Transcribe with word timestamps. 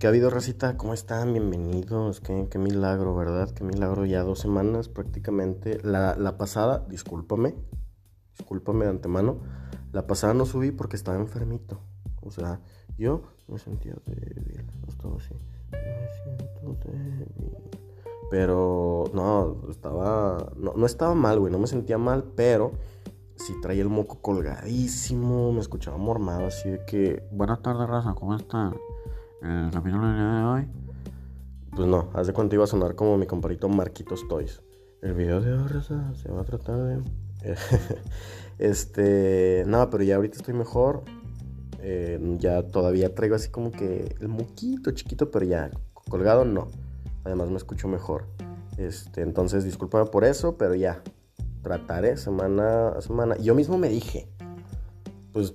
¿Qué 0.00 0.06
ha 0.06 0.08
habido, 0.08 0.30
Racita? 0.30 0.78
¿Cómo 0.78 0.94
están? 0.94 1.34
Bienvenidos. 1.34 2.22
Qué, 2.22 2.48
qué 2.50 2.58
milagro, 2.58 3.14
¿verdad? 3.14 3.50
Qué 3.50 3.64
milagro. 3.64 4.06
Ya 4.06 4.22
dos 4.22 4.38
semanas 4.38 4.88
prácticamente. 4.88 5.78
La, 5.82 6.16
la, 6.16 6.38
pasada, 6.38 6.86
discúlpame. 6.88 7.54
Discúlpame 8.38 8.86
de 8.86 8.92
antemano. 8.92 9.40
La 9.92 10.06
pasada 10.06 10.32
no 10.32 10.46
subí 10.46 10.70
porque 10.70 10.96
estaba 10.96 11.18
enfermito. 11.18 11.82
O 12.22 12.30
sea, 12.30 12.62
yo 12.96 13.24
me 13.46 13.58
sentía 13.58 13.94
débil. 14.06 14.64
Estaba 14.88 15.16
así. 15.18 15.34
Me 15.72 16.08
siento 16.62 16.88
débil. 16.88 17.58
Pero 18.30 19.04
no, 19.12 19.68
estaba. 19.68 20.50
No, 20.56 20.72
no 20.76 20.86
estaba 20.86 21.14
mal, 21.14 21.40
güey. 21.40 21.52
No 21.52 21.58
me 21.58 21.66
sentía 21.66 21.98
mal, 21.98 22.24
pero 22.34 22.72
sí 23.36 23.52
traía 23.60 23.82
el 23.82 23.90
moco 23.90 24.22
colgadísimo. 24.22 25.52
Me 25.52 25.60
escuchaba 25.60 25.98
mormado, 25.98 26.46
así 26.46 26.70
de 26.70 26.86
que. 26.86 27.22
Buenas 27.30 27.60
tardes, 27.60 27.86
raza. 27.86 28.14
¿Cómo 28.14 28.34
están? 28.34 28.72
El 29.42 29.70
capítulo 29.72 30.06
de 30.06 30.44
hoy. 30.44 30.68
Pues 31.74 31.88
no, 31.88 32.10
hace 32.14 32.32
cuánto 32.32 32.54
iba 32.56 32.64
a 32.64 32.66
sonar 32.66 32.94
como 32.94 33.16
mi 33.16 33.26
comparito 33.26 33.68
Marquitos 33.68 34.26
Toys. 34.28 34.62
El 35.02 35.14
video 35.14 35.40
de 35.40 35.82
se 35.82 36.30
va 36.30 36.42
a 36.42 36.44
tratar 36.44 36.76
de. 36.76 37.02
este. 38.58 39.64
Nada, 39.66 39.88
pero 39.88 40.04
ya 40.04 40.16
ahorita 40.16 40.36
estoy 40.36 40.54
mejor. 40.54 41.02
Eh, 41.78 42.36
ya 42.38 42.62
todavía 42.66 43.14
traigo 43.14 43.34
así 43.34 43.50
como 43.50 43.70
que 43.70 44.14
el 44.20 44.28
moquito 44.28 44.90
chiquito, 44.90 45.30
pero 45.30 45.46
ya 45.46 45.70
colgado 46.08 46.44
no. 46.44 46.68
Además 47.24 47.50
me 47.50 47.56
escucho 47.56 47.88
mejor. 47.88 48.26
Este, 48.76 49.22
entonces 49.22 49.64
discúlpame 49.64 50.10
por 50.10 50.24
eso, 50.24 50.56
pero 50.58 50.74
ya. 50.74 51.02
Trataré 51.62 52.16
semana 52.16 52.88
a 52.88 53.00
semana. 53.02 53.36
Yo 53.36 53.54
mismo 53.54 53.76
me 53.76 53.88
dije, 53.90 54.28
pues 55.32 55.54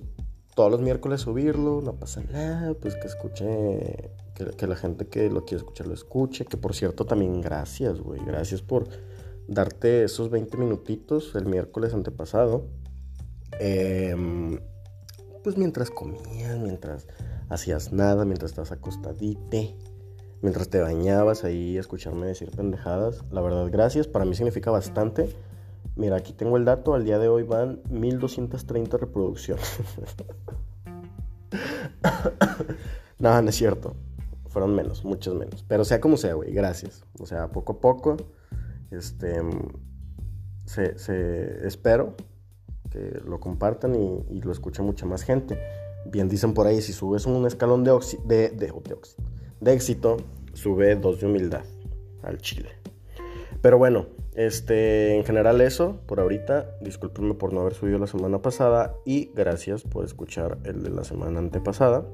todos 0.56 0.70
los 0.70 0.80
miércoles 0.80 1.20
subirlo, 1.20 1.82
no 1.82 1.96
pasa 1.96 2.22
nada, 2.32 2.72
pues 2.72 2.96
que 2.96 3.06
escuche, 3.06 4.10
que, 4.34 4.66
la 4.66 4.74
gente 4.74 5.06
que 5.06 5.28
lo 5.28 5.44
quiere 5.44 5.58
escuchar 5.58 5.86
lo 5.86 5.92
escuche, 5.92 6.46
que 6.46 6.56
por 6.56 6.74
cierto 6.74 7.04
también 7.04 7.42
gracias, 7.42 8.00
güey, 8.00 8.24
gracias 8.24 8.62
por 8.62 8.88
darte 9.46 10.02
esos 10.02 10.30
20 10.30 10.56
minutitos 10.56 11.34
el 11.34 11.44
miércoles 11.44 11.92
antepasado, 11.92 12.68
em, 13.60 14.58
pues 15.44 15.58
mientras 15.58 15.90
comías, 15.90 16.58
mientras 16.58 17.06
hacías 17.50 17.92
nada, 17.92 18.24
mientras 18.24 18.52
estabas 18.52 18.72
acostadite, 18.72 19.76
mientras 20.40 20.70
te 20.70 20.80
bañabas 20.80 21.44
ahí, 21.44 21.76
escucharme 21.76 22.28
decir 22.28 22.50
pendejadas, 22.50 23.24
la 23.30 23.42
verdad 23.42 23.68
gracias, 23.70 24.08
para 24.08 24.24
mí 24.24 24.34
significa 24.34 24.70
bastante. 24.70 25.36
Mira, 25.96 26.16
aquí 26.16 26.34
tengo 26.34 26.58
el 26.58 26.66
dato, 26.66 26.94
al 26.94 27.04
día 27.04 27.18
de 27.18 27.28
hoy 27.28 27.42
van 27.42 27.80
1230 27.88 28.98
reproducciones. 28.98 29.78
no, 33.18 33.40
no 33.40 33.48
es 33.48 33.54
cierto. 33.54 33.96
Fueron 34.48 34.74
menos, 34.74 35.04
muchos 35.04 35.34
menos. 35.34 35.64
Pero 35.66 35.86
sea 35.86 35.98
como 35.98 36.18
sea, 36.18 36.34
güey, 36.34 36.52
gracias. 36.52 37.02
O 37.18 37.24
sea, 37.24 37.48
poco 37.48 37.72
a 37.72 37.80
poco, 37.80 38.18
este, 38.90 39.40
se, 40.66 41.66
espero 41.66 42.14
que 42.90 43.20
lo 43.24 43.40
compartan 43.40 43.94
y, 43.94 44.40
lo 44.42 44.52
escuche 44.52 44.82
mucha 44.82 45.06
más 45.06 45.22
gente. 45.22 45.58
Bien 46.04 46.28
dicen 46.28 46.52
por 46.52 46.66
ahí, 46.66 46.82
si 46.82 46.92
subes 46.92 47.24
un 47.24 47.46
escalón 47.46 47.84
de, 47.84 47.98
de, 48.26 48.50
de, 48.50 48.72
de 49.60 49.72
éxito, 49.72 50.18
sube 50.52 50.94
dos 50.96 51.20
de 51.20 51.26
humildad 51.26 51.64
al 52.22 52.36
chile. 52.36 52.68
Pero 53.62 53.78
bueno, 53.78 54.06
este, 54.36 55.16
en 55.16 55.24
general 55.24 55.62
eso, 55.62 56.02
por 56.04 56.20
ahorita, 56.20 56.76
discúlpenme 56.82 57.32
por 57.32 57.54
no 57.54 57.62
haber 57.62 57.72
subido 57.72 57.98
la 57.98 58.06
semana 58.06 58.42
pasada 58.42 58.94
y 59.06 59.32
gracias 59.34 59.82
por 59.82 60.04
escuchar 60.04 60.58
el 60.64 60.82
de 60.82 60.90
la 60.90 61.04
semana 61.04 61.38
antepasada. 61.38 62.04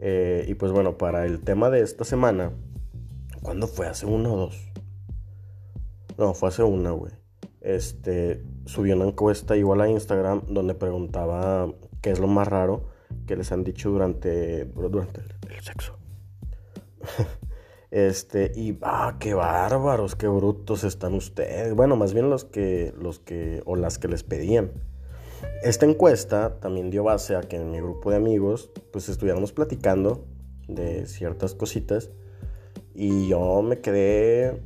Eh, 0.00 0.46
y 0.48 0.54
pues 0.54 0.72
bueno, 0.72 0.96
para 0.96 1.26
el 1.26 1.40
tema 1.40 1.68
de 1.68 1.82
esta 1.82 2.04
semana, 2.04 2.52
¿cuándo 3.42 3.66
fue? 3.66 3.86
¿Hace 3.86 4.06
uno 4.06 4.32
o 4.32 4.36
dos? 4.38 4.72
No, 6.16 6.32
fue 6.32 6.48
hace 6.48 6.62
una, 6.62 6.92
güey. 6.92 7.12
Este, 7.60 8.42
subí 8.64 8.92
una 8.92 9.04
encuesta 9.04 9.54
igual 9.54 9.82
a 9.82 9.88
Instagram 9.90 10.44
donde 10.48 10.74
preguntaba 10.74 11.70
qué 12.00 12.10
es 12.10 12.20
lo 12.20 12.26
más 12.26 12.48
raro 12.48 12.88
que 13.26 13.36
les 13.36 13.52
han 13.52 13.64
dicho 13.64 13.90
durante, 13.90 14.64
durante 14.64 15.20
el 15.20 15.60
sexo. 15.62 15.98
Este, 17.90 18.52
y 18.54 18.78
ah, 18.82 19.16
qué 19.18 19.34
bárbaros, 19.34 20.14
qué 20.14 20.28
brutos 20.28 20.84
están 20.84 21.14
ustedes. 21.14 21.74
Bueno, 21.74 21.96
más 21.96 22.14
bien 22.14 22.30
los 22.30 22.44
que, 22.44 22.94
los 22.96 23.18
que, 23.18 23.62
o 23.66 23.76
las 23.76 23.98
que 23.98 24.08
les 24.08 24.22
pedían. 24.22 24.70
Esta 25.62 25.86
encuesta 25.86 26.60
también 26.60 26.90
dio 26.90 27.02
base 27.04 27.34
a 27.34 27.40
que 27.40 27.56
en 27.56 27.70
mi 27.70 27.78
grupo 27.78 28.10
de 28.10 28.16
amigos, 28.16 28.70
pues 28.92 29.08
estuviéramos 29.08 29.52
platicando 29.52 30.24
de 30.68 31.06
ciertas 31.06 31.54
cositas. 31.54 32.10
Y 32.94 33.28
yo 33.28 33.62
me 33.62 33.80
quedé 33.80 34.62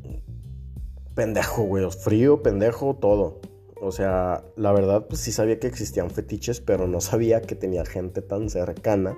pendejo, 1.14 1.62
güey, 1.62 1.88
frío, 1.90 2.42
pendejo, 2.42 2.96
todo. 2.96 3.40
O 3.80 3.92
sea, 3.92 4.44
la 4.56 4.72
verdad, 4.72 5.06
pues 5.08 5.20
sí 5.20 5.32
sabía 5.32 5.58
que 5.58 5.66
existían 5.66 6.10
fetiches, 6.10 6.60
pero 6.60 6.86
no 6.88 7.00
sabía 7.00 7.42
que 7.42 7.54
tenía 7.54 7.84
gente 7.84 8.22
tan 8.22 8.50
cercana 8.50 9.16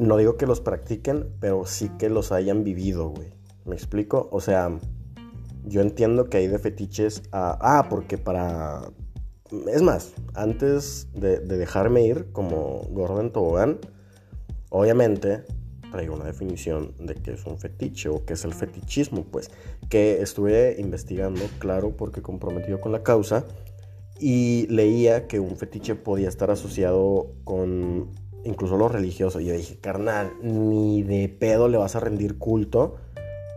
no 0.00 0.16
digo 0.16 0.36
que 0.36 0.46
los 0.46 0.60
practiquen, 0.62 1.26
pero 1.40 1.66
sí 1.66 1.90
que 1.98 2.08
los 2.08 2.32
hayan 2.32 2.64
vivido, 2.64 3.10
güey. 3.10 3.28
¿Me 3.66 3.74
explico? 3.74 4.28
O 4.32 4.40
sea, 4.40 4.78
yo 5.64 5.82
entiendo 5.82 6.30
que 6.30 6.38
hay 6.38 6.46
de 6.46 6.58
fetiches 6.58 7.22
a... 7.32 7.58
Ah, 7.60 7.88
porque 7.88 8.16
para... 8.16 8.90
Es 9.70 9.82
más, 9.82 10.14
antes 10.34 11.08
de, 11.12 11.40
dejarme 11.40 12.02
ir 12.06 12.32
como 12.32 12.82
Gordon 12.90 13.30
Tobogán, 13.30 13.78
obviamente 14.70 15.44
traigo 15.92 16.14
una 16.14 16.24
definición 16.24 16.94
de 16.98 17.16
qué 17.16 17.32
es 17.32 17.44
un 17.44 17.58
fetiche 17.58 18.08
o 18.08 18.24
qué 18.24 18.34
es 18.34 18.44
el 18.44 18.54
fetichismo, 18.54 19.24
pues, 19.24 19.50
que 19.90 20.22
estuve 20.22 20.76
investigando, 20.78 21.42
claro, 21.58 21.96
porque 21.96 22.22
comprometido 22.22 22.80
con 22.80 22.92
la 22.92 23.02
causa, 23.02 23.44
y 24.20 24.68
leía 24.68 25.26
que 25.26 25.40
un 25.40 25.56
fetiche 25.56 25.96
podía 25.96 26.28
estar 26.28 26.50
asociado 26.50 27.32
con 27.42 28.10
incluso 28.44 28.76
los 28.76 28.90
religiosos. 28.92 29.42
Yo 29.42 29.54
dije, 29.54 29.78
carnal, 29.78 30.32
ni 30.42 31.02
de 31.02 31.28
pedo 31.28 31.68
le 31.68 31.78
vas 31.78 31.96
a 31.96 32.00
rendir 32.00 32.38
culto 32.38 32.96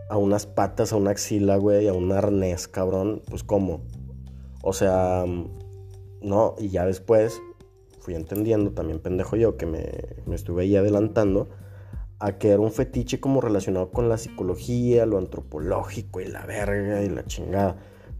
a 0.08 0.16
unas 0.18 0.46
patas, 0.46 0.92
a 0.92 0.96
una 0.96 1.10
axila, 1.10 1.56
güey, 1.56 1.88
a 1.88 1.92
un 1.92 2.12
arnés, 2.12 2.68
cabrón. 2.68 3.22
Pues 3.28 3.42
cómo. 3.44 3.82
O 4.62 4.72
sea, 4.72 5.24
no, 6.22 6.54
y 6.58 6.68
ya 6.70 6.86
después 6.86 7.40
fui 8.00 8.14
entendiendo, 8.14 8.72
también 8.72 9.00
pendejo 9.00 9.36
yo, 9.36 9.56
que 9.56 9.66
me, 9.66 9.90
me 10.26 10.34
estuve 10.34 10.62
ahí 10.62 10.76
adelantando, 10.76 11.48
a 12.18 12.38
que 12.38 12.50
era 12.50 12.60
un 12.60 12.72
fetiche 12.72 13.18
como 13.20 13.40
relacionado 13.40 13.90
con 13.90 14.08
la 14.08 14.18
psicología, 14.18 15.06
lo 15.06 15.18
antropológico 15.18 16.20
y 16.20 16.26
la 16.26 16.44
verga 16.44 17.02
y 17.02 17.08
la 17.08 17.24
chingada. 17.24 17.76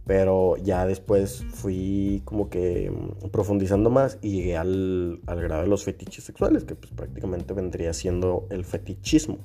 Pero 0.07 0.57
ya 0.59 0.87
después 0.87 1.45
fui 1.51 2.23
como 2.25 2.51
que 2.51 2.91
mm, 2.91 3.29
profundizando 3.31 3.89
más 3.89 4.19
y 4.21 4.33
llegué 4.33 4.57
al, 4.57 5.21
grado 5.27 5.63
de 5.63 5.69
los 5.69 5.85
fetiches 5.85 6.25
sexuales, 6.25 6.65
que 6.65 6.75
pues 6.75 6.93
prácticamente 6.93 7.55
vendría 7.55 7.93
siendo 7.95 8.47
el 8.51 8.65
fetichismo. 8.65 9.39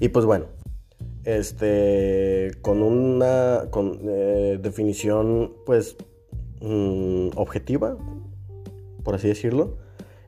Y 0.00 0.08
pues 0.08 0.24
bueno, 0.24 0.46
este, 1.24 2.52
con 2.62 2.82
una 2.82 3.66
con, 3.70 4.00
eh, 4.08 4.58
definición 4.60 5.54
pues 5.64 5.96
mm, 6.60 7.28
objetiva, 7.36 7.96
por 9.04 9.14
así 9.14 9.28
decirlo, 9.28 9.76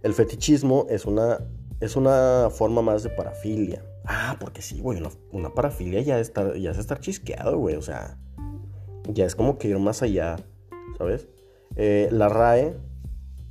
el 0.02 0.14
fetichismo 0.14 0.86
es 0.88 1.06
una, 1.06 1.40
es 1.80 1.96
una 1.96 2.50
forma 2.50 2.82
más 2.82 3.02
de 3.02 3.10
parafilia. 3.10 3.84
Ah, 4.04 4.36
porque 4.40 4.62
sí, 4.62 4.80
güey, 4.80 5.00
una, 5.32 5.54
parafilia 5.54 6.00
ya, 6.02 6.20
está, 6.20 6.56
ya 6.56 6.70
es 6.70 6.78
estar 6.78 7.00
chisqueado, 7.00 7.56
güey, 7.58 7.76
o 7.76 7.82
sea 7.82 8.18
ya 9.08 9.26
es 9.26 9.34
como 9.34 9.58
que 9.58 9.68
ir 9.68 9.78
más 9.78 10.02
allá, 10.02 10.36
¿sabes? 10.98 11.28
Eh, 11.76 12.08
la 12.10 12.28
RAE 12.28 12.76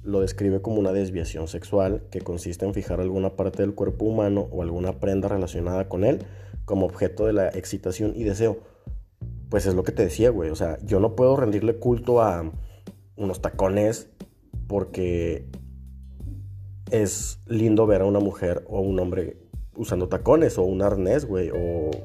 lo 0.04 0.22
describe 0.22 0.62
como 0.62 0.80
una 0.80 0.92
desviación 0.92 1.48
sexual 1.48 2.04
que 2.10 2.22
consiste 2.22 2.66
en 2.66 2.74
fijar 2.74 3.00
alguna 3.00 3.36
parte 3.36 3.62
del 3.62 3.76
cuerpo 3.76 4.06
humano 4.06 4.48
o 4.52 4.64
alguna 4.64 5.00
prenda 5.00 5.28
relacionada 5.28 5.88
con 5.88 6.04
él 6.04 6.26
como 6.66 6.86
objeto 6.86 7.26
de 7.26 7.34
la 7.34 7.50
excitación 7.50 8.14
y 8.16 8.24
deseo. 8.24 8.60
Pues 9.50 9.66
es 9.66 9.76
lo 9.76 9.84
que 9.84 9.92
te 9.92 10.04
decía, 10.04 10.30
güey. 10.30 10.50
O 10.50 10.56
sea, 10.56 10.78
yo 10.84 11.00
no 11.00 11.16
puedo 11.16 11.36
rendirle 11.36 11.78
culto 11.78 12.22
a 12.22 12.52
unos 13.16 13.42
tacones 13.42 14.10
porque 14.68 15.48
es 16.90 17.40
lindo 17.48 17.86
ver 17.86 18.02
a 18.02 18.06
una 18.06 18.20
mujer 18.20 18.64
o 18.68 18.82
un 18.82 19.00
hombre 19.00 19.38
usando 19.82 20.08
tacones 20.08 20.60
o 20.60 20.64
un 20.64 20.84
arnés, 20.84 21.26
güey, 21.26 21.50
o 21.50 21.56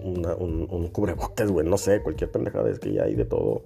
un, 0.03 0.67
un, 0.71 0.89
cubrebocas, 0.89 1.51
güey, 1.51 1.67
no 1.67 1.77
sé, 1.77 2.03
cualquier 2.03 2.31
pendejada, 2.31 2.71
es 2.71 2.79
que 2.79 2.93
ya 2.93 3.05
hay 3.05 3.15
de 3.15 3.27
todo. 3.27 3.63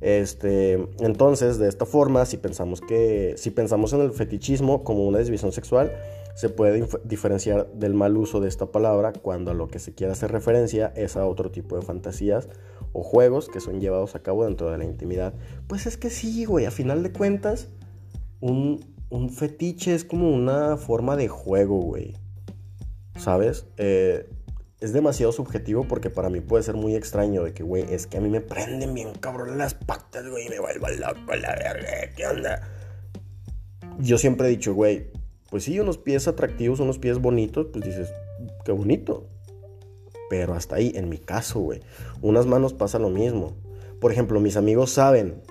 Este, 0.00 0.74
entonces, 1.00 1.58
de 1.58 1.68
esta 1.68 1.84
forma, 1.84 2.24
si 2.24 2.36
pensamos 2.36 2.80
que, 2.80 3.34
si 3.36 3.50
pensamos 3.50 3.92
en 3.92 4.00
el 4.00 4.12
fetichismo 4.12 4.84
como 4.84 5.06
una 5.06 5.18
desviación 5.18 5.50
sexual, 5.50 5.92
se 6.36 6.48
puede 6.48 6.86
diferenciar 7.04 7.70
del 7.72 7.94
mal 7.94 8.16
uso 8.16 8.40
de 8.40 8.48
esta 8.48 8.66
palabra 8.66 9.12
cuando 9.12 9.50
a 9.50 9.54
lo 9.54 9.68
que 9.68 9.80
se 9.80 9.92
quiere 9.92 10.12
hacer 10.12 10.30
referencia 10.30 10.92
es 10.96 11.16
a 11.16 11.26
otro 11.26 11.50
tipo 11.50 11.76
de 11.76 11.82
fantasías 11.82 12.48
o 12.92 13.02
juegos 13.02 13.48
que 13.48 13.60
son 13.60 13.80
llevados 13.80 14.14
a 14.14 14.22
cabo 14.22 14.44
dentro 14.44 14.70
de 14.70 14.78
la 14.78 14.84
intimidad. 14.84 15.34
Pues 15.66 15.86
es 15.86 15.96
que 15.96 16.10
sí, 16.10 16.44
güey, 16.44 16.64
a 16.64 16.70
final 16.70 17.02
de 17.02 17.12
cuentas, 17.12 17.68
un, 18.40 18.80
un 19.10 19.30
fetiche 19.30 19.94
es 19.94 20.04
como 20.04 20.30
una 20.30 20.76
forma 20.76 21.16
de 21.16 21.28
juego, 21.28 21.80
güey. 21.80 22.14
¿Sabes? 23.16 23.66
Eh, 23.76 24.28
es 24.80 24.92
demasiado 24.92 25.30
subjetivo 25.30 25.86
porque 25.86 26.10
para 26.10 26.28
mí 26.28 26.40
puede 26.40 26.64
ser 26.64 26.74
muy 26.74 26.96
extraño 26.96 27.44
de 27.44 27.54
que, 27.54 27.62
güey, 27.62 27.84
es 27.88 28.08
que 28.08 28.16
a 28.16 28.20
mí 28.20 28.28
me 28.28 28.40
prenden 28.40 28.94
bien 28.94 29.12
cabrón 29.14 29.56
las 29.56 29.74
patas, 29.74 30.28
güey, 30.28 30.46
y 30.46 30.48
me 30.48 30.58
vuelvo 30.58 30.88
loco 30.88 31.34
la 31.36 31.54
verga, 31.54 32.12
¿qué 32.16 32.26
onda? 32.26 32.68
Yo 34.00 34.18
siempre 34.18 34.48
he 34.48 34.50
dicho, 34.50 34.74
güey, 34.74 35.06
pues 35.50 35.64
sí, 35.64 35.78
unos 35.78 35.98
pies 35.98 36.26
atractivos, 36.26 36.80
unos 36.80 36.98
pies 36.98 37.18
bonitos, 37.18 37.68
pues 37.72 37.84
dices, 37.84 38.12
qué 38.64 38.72
bonito. 38.72 39.28
Pero 40.28 40.54
hasta 40.54 40.76
ahí, 40.76 40.92
en 40.94 41.08
mi 41.08 41.18
caso, 41.18 41.60
güey, 41.60 41.80
unas 42.20 42.46
manos 42.46 42.72
pasa 42.72 42.98
lo 42.98 43.10
mismo. 43.10 43.54
Por 44.00 44.10
ejemplo, 44.10 44.40
mis 44.40 44.56
amigos 44.56 44.90
saben 44.90 45.42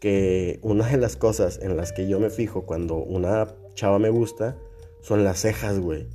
que 0.00 0.58
una 0.62 0.86
de 0.86 0.96
las 0.96 1.16
cosas 1.16 1.58
en 1.60 1.76
las 1.76 1.92
que 1.92 2.08
yo 2.08 2.20
me 2.20 2.30
fijo 2.30 2.64
cuando 2.64 2.96
una 2.96 3.48
chava 3.74 3.98
me 3.98 4.08
gusta 4.08 4.56
son 5.02 5.24
las 5.24 5.40
cejas, 5.40 5.80
güey. 5.80 6.06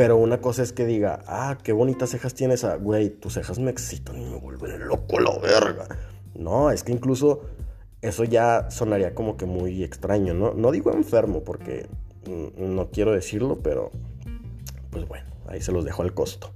Pero 0.00 0.16
una 0.16 0.40
cosa 0.40 0.62
es 0.62 0.72
que 0.72 0.86
diga, 0.86 1.20
ah, 1.26 1.58
qué 1.62 1.74
bonitas 1.74 2.08
cejas 2.08 2.32
tienes, 2.32 2.64
ah, 2.64 2.76
güey, 2.76 3.10
tus 3.10 3.34
cejas 3.34 3.58
me 3.58 3.70
excitan 3.70 4.18
y 4.18 4.24
me 4.24 4.38
vuelven 4.38 4.88
loco 4.88 5.20
la 5.20 5.38
verga. 5.38 5.88
No, 6.34 6.70
es 6.70 6.82
que 6.82 6.92
incluso 6.92 7.42
eso 8.00 8.24
ya 8.24 8.70
sonaría 8.70 9.14
como 9.14 9.36
que 9.36 9.44
muy 9.44 9.84
extraño, 9.84 10.32
¿no? 10.32 10.54
No 10.54 10.72
digo 10.72 10.90
enfermo 10.90 11.44
porque 11.44 11.86
no 12.56 12.90
quiero 12.90 13.12
decirlo, 13.12 13.58
pero 13.62 13.90
pues 14.88 15.06
bueno, 15.06 15.26
ahí 15.48 15.60
se 15.60 15.70
los 15.70 15.84
dejo 15.84 16.00
al 16.00 16.14
costo. 16.14 16.50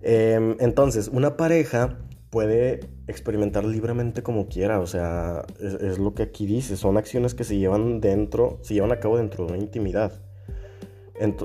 Em, 0.00 0.56
entonces, 0.58 1.08
una 1.08 1.36
pareja 1.36 1.98
puede 2.30 2.80
experimentar 3.06 3.66
libremente 3.66 4.22
como 4.22 4.48
quiera, 4.48 4.80
o 4.80 4.86
sea, 4.86 5.44
es, 5.60 5.74
es, 5.74 5.98
lo 5.98 6.14
que 6.14 6.22
aquí 6.22 6.46
dice, 6.46 6.78
son 6.78 6.96
acciones 6.96 7.34
que 7.34 7.44
se 7.44 7.58
llevan 7.58 8.00
dentro, 8.00 8.60
se 8.62 8.72
llevan 8.72 8.92
a 8.92 8.98
cabo 8.98 9.18
dentro 9.18 9.44
de 9.44 9.52
una 9.52 9.62
intimidad. 9.62 10.22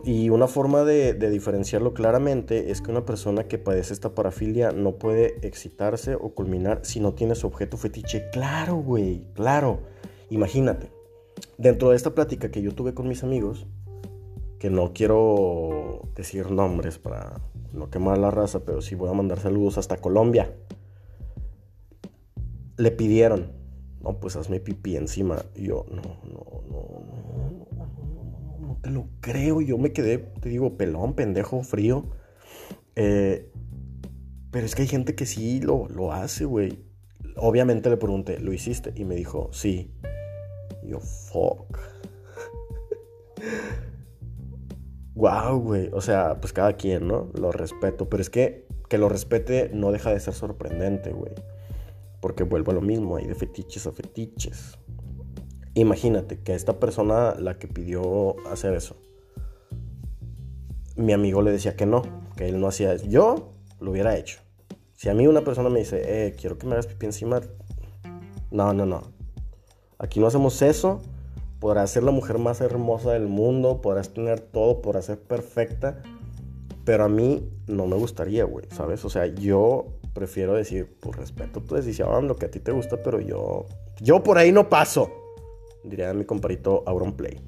Y 0.03 0.29
una 0.29 0.47
forma 0.47 0.83
de, 0.83 1.13
diferenciarlo 1.13 1.93
claramente 1.93 2.71
es 2.71 2.81
que 2.81 2.91
una 2.91 3.05
persona 3.05 3.47
que 3.47 3.57
padece 3.57 3.93
esta 3.93 4.13
parafilia 4.13 4.71
no 4.71 4.95
puede 4.95 5.45
excitarse 5.47 6.15
o 6.15 6.33
culminar 6.33 6.81
si 6.83 6.99
no 6.99 7.13
tiene 7.13 7.35
su 7.35 7.47
objeto 7.47 7.77
fetiche. 7.77 8.29
Claro, 8.31 8.75
güey, 8.75 9.25
claro. 9.33 9.79
Imagínate, 10.29 10.91
dentro 11.57 11.91
de 11.91 11.95
esta 11.95 12.13
plática 12.13 12.51
que 12.51 12.61
yo 12.61 12.73
tuve 12.73 12.93
con 12.93 13.07
mis 13.07 13.23
amigos, 13.23 13.65
que 14.59 14.69
no 14.69 14.93
quiero 14.93 16.01
decir 16.15 16.51
nombres 16.51 16.97
para 16.97 17.41
no 17.73 17.89
quemar 17.89 18.17
la 18.17 18.29
raza, 18.29 18.59
pero 18.65 18.81
sí 18.81 18.95
voy 18.95 19.09
a 19.09 19.13
mandar 19.13 19.39
saludos 19.39 19.77
hasta 19.77 19.97
Colombia. 19.97 20.53
Le 22.77 22.91
pidieron, 22.91 23.51
no, 24.01 24.19
pues 24.19 24.35
hazme 24.35 24.59
pipí 24.59 24.97
encima. 24.97 25.43
Y 25.55 25.67
yo, 25.67 25.85
no, 25.89 26.01
no, 26.01 26.61
no, 26.69 27.01
no, 27.77 28.00
te 28.81 28.89
lo 28.89 29.07
creo. 29.19 29.61
Yo 29.61 29.77
me 29.77 29.93
quedé, 29.93 30.17
te 30.17 30.49
digo, 30.49 30.77
pelón, 30.77 31.13
pendejo, 31.13 31.63
frío. 31.63 32.05
Eh, 32.95 33.49
pero 34.51 34.65
es 34.65 34.75
que 34.75 34.83
hay 34.83 34.87
gente 34.87 35.15
que 35.15 35.25
sí 35.25 35.61
lo, 35.61 35.87
lo 35.87 36.11
hace, 36.11 36.45
güey. 36.45 36.83
Obviamente 37.37 37.89
le 37.89 37.97
pregunté, 37.97 38.39
¿lo 38.39 38.53
hiciste? 38.53 38.93
Y 38.95 39.05
me 39.05 39.15
dijo, 39.15 39.49
sí. 39.53 39.93
yo, 40.83 40.99
fuck. 40.99 41.79
wow, 45.15 45.59
güey. 45.59 45.89
O 45.93 46.01
sea, 46.01 46.39
pues 46.41 46.53
cada 46.53 46.73
quien, 46.73 47.07
¿no? 47.07 47.31
Lo 47.33 47.51
respeto. 47.51 48.09
Pero 48.09 48.21
es 48.21 48.29
que 48.29 48.65
que 48.91 48.97
lo 48.97 49.07
respete 49.07 49.71
no 49.73 49.93
deja 49.93 50.11
de 50.11 50.19
ser 50.19 50.33
sorprendente, 50.33 51.13
güey. 51.13 51.31
Porque 52.19 52.43
vuelvo 52.43 52.71
a 52.71 52.73
lo 52.73 52.81
mismo, 52.81 53.15
hay 53.15 53.25
de 53.25 53.35
fetiches 53.35 53.87
a 53.87 53.93
fetiches. 53.93 54.77
Imagínate 55.73 56.39
que 56.39 56.53
esta 56.53 56.79
persona 56.79 57.35
la 57.39 57.57
que 57.57 57.67
pidió 57.67 58.35
hacer 58.49 58.73
eso, 58.73 58.97
mi 60.97 61.13
amigo 61.13 61.41
le 61.41 61.51
decía 61.51 61.75
que 61.75 61.85
no, 61.85 62.03
que 62.35 62.49
él 62.49 62.59
no 62.59 62.67
hacía 62.67 62.93
eso. 62.93 63.05
Yo 63.07 63.53
lo 63.79 63.91
hubiera 63.91 64.17
hecho. 64.17 64.39
Si 64.95 65.09
a 65.09 65.13
mí 65.13 65.27
una 65.27 65.41
persona 65.41 65.69
me 65.69 65.79
dice, 65.79 66.01
eh, 66.03 66.35
quiero 66.39 66.57
que 66.57 66.67
me 66.67 66.73
hagas 66.73 66.87
pipí 66.87 67.05
encima, 67.05 67.41
no, 68.51 68.73
no, 68.73 68.85
no. 68.85 69.01
Aquí 69.97 70.19
no 70.19 70.27
hacemos 70.27 70.61
eso. 70.61 71.01
Podrás 71.59 71.91
ser 71.91 72.03
la 72.03 72.11
mujer 72.11 72.37
más 72.37 72.59
hermosa 72.59 73.13
del 73.13 73.27
mundo, 73.27 73.81
podrás 73.81 74.13
tener 74.13 74.39
todo, 74.41 74.81
podrás 74.81 75.05
ser 75.05 75.19
perfecta. 75.19 76.01
Pero 76.83 77.05
a 77.05 77.09
mí 77.09 77.49
no 77.67 77.87
me 77.87 77.95
gustaría, 77.95 78.43
güey, 78.43 78.65
¿sabes? 78.71 79.05
O 79.05 79.09
sea, 79.09 79.27
yo 79.27 79.85
prefiero 80.13 80.53
decir, 80.53 80.97
pues 80.99 81.15
respeto 81.15 81.61
tu 81.61 81.75
decisión, 81.75 82.27
lo 82.27 82.35
que 82.35 82.47
a 82.47 82.51
ti 82.51 82.59
te 82.59 82.71
gusta, 82.71 82.97
pero 83.01 83.21
yo, 83.21 83.67
yo 84.01 84.23
por 84.23 84.37
ahí 84.37 84.51
no 84.51 84.67
paso 84.67 85.20
diría 85.83 86.13
mi 86.13 86.25
comparito 86.25 86.83
Auronplay. 86.85 87.39